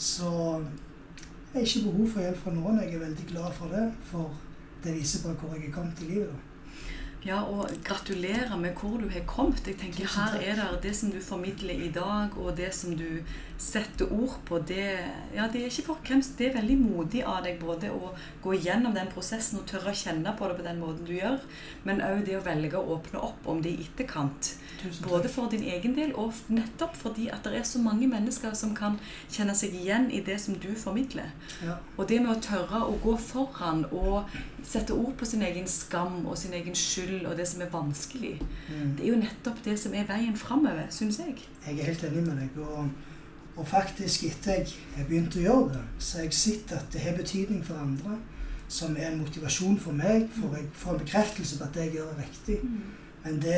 [0.00, 0.30] så
[1.50, 2.78] jeg har ikke behov for hjelp fra noen.
[2.84, 4.30] Jeg er veldig glad for det, for
[4.84, 6.30] det viser bare hvor jeg er kommet i livet.
[6.30, 6.46] da.
[7.24, 9.66] Ja, og gratulerer med hvor du har kommet.
[9.66, 13.20] Jeg tenker Her er det det som du formidler i dag, og det som du
[13.60, 14.84] setter ord på, det,
[15.36, 18.54] ja, det er ikke for hvem Det er veldig modig av deg både å gå
[18.56, 21.38] gjennom den prosessen og tørre å kjenne på det på den måten du gjør,
[21.84, 24.54] men òg det å velge å åpne opp om det i etterkant.
[25.04, 28.72] Både for din egen del, og nettopp fordi at det er så mange mennesker som
[28.76, 28.96] kan
[29.28, 31.28] kjenne seg igjen i det som du formidler.
[31.66, 31.76] Ja.
[31.98, 34.32] Og det med å tørre å gå foran og
[34.64, 38.38] sette ord på sin egen skam og sin egen skyld og det som er vanskelig,
[38.70, 38.96] Mm.
[38.96, 41.34] det er jo nettopp det som er veien framover, syns jeg.
[41.66, 42.58] Jeg er helt enig med deg.
[42.62, 42.88] Og,
[43.60, 47.02] og faktisk, etter jeg har begynt å gjøre det, så har jeg sett at det
[47.04, 48.16] har betydning for andre.
[48.70, 51.96] Som er en motivasjon for meg, for jeg får en bekreftelse på at det jeg
[51.98, 52.58] gjør er riktig.
[53.24, 53.56] Men det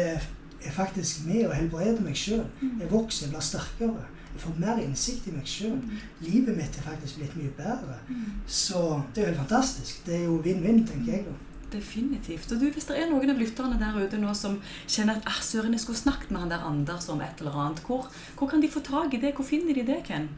[0.64, 2.46] er faktisk med å helbrede meg sjøl.
[2.80, 4.07] Jeg vokser, jeg blir sterkere.
[4.32, 5.78] Jeg får mer innsikt i meg sjøl.
[6.24, 7.98] Livet mitt er faktisk blitt mye bedre.
[8.46, 10.03] Så det er jo helt fantastisk.
[10.07, 11.36] Det er jo vinn-vinn, tenker jeg da.
[11.72, 12.52] Definitivt.
[12.52, 15.40] Og du, Hvis det er noen av lytterne der ute nå som kjenner at ah,
[15.42, 18.08] søren, jeg skulle snakket med han der Anders om et eller annet, hvor,
[18.38, 19.34] hvor kan de få tak i det?
[19.34, 20.28] Hvor finner de det, Ken?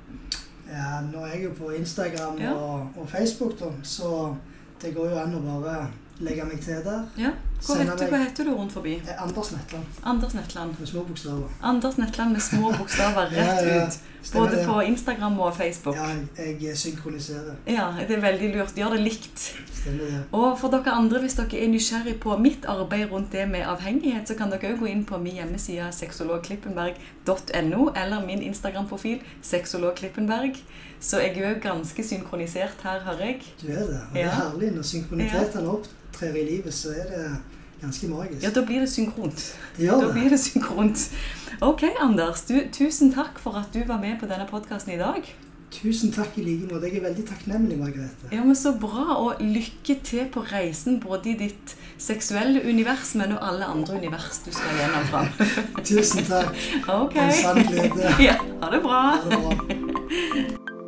[0.70, 2.53] Ja, nå er jeg jo på Instagram Ja.
[2.55, 4.35] og, og Facebook, da, så
[4.82, 5.89] det går jo an å bare
[6.24, 7.05] legge meg til der.
[7.18, 7.30] Ja,
[7.65, 8.95] Hva heter, meg- hva heter du rundt forbi?
[9.09, 10.75] Er Anders Netland Anders Netland.
[10.79, 11.49] med små bokstaver.
[11.63, 13.99] Anders Netland med små bokstaver rett ja, ut.
[14.33, 14.67] Både det.
[14.67, 15.97] på Instagram og Facebook.
[15.97, 16.07] Ja,
[16.39, 17.55] jeg, jeg synkroniserer.
[17.67, 18.75] Ja, det er veldig lurt.
[18.77, 19.39] Gjør det likt.
[19.73, 20.23] Stemmer det.
[20.33, 24.29] Og for dere andre, hvis dere er nysgjerrig på mitt arbeid rundt det med avhengighet,
[24.29, 30.57] så kan dere òg gå inn på min hjemmeside sexologklippenberg.no, eller min Instagram-profil sexologklippenberg.
[31.01, 33.43] Så jeg er òg ganske synkronisert her, hører jeg.
[33.63, 34.01] Du er det.
[34.09, 34.27] Og det Ja.
[34.27, 35.69] er herlig når synkronitetene
[36.15, 37.37] opptrer i livet, så er det
[37.83, 38.43] ganske magisk.
[38.43, 39.55] Ja, da blir det synkront.
[39.77, 41.11] det gjør Da blir det synkront.
[41.61, 42.43] Ok, Anders.
[42.43, 45.35] Du, tusen takk for at du var med på denne podkasten i dag.
[45.75, 46.87] Tusen takk i like måte.
[46.87, 48.31] Jeg er veldig takknemlig, Margrethe.
[48.33, 53.33] Ja, men Så bra, og lykke til på reisen både i ditt seksuelle univers, men
[53.33, 55.27] og alle andre univers du skal gjennom fra.
[55.89, 56.55] Tusen takk.
[56.89, 57.27] Okay.
[57.27, 58.15] En sann glede.
[58.29, 59.03] Ja, ha det bra.
[59.17, 60.84] Ha det bra.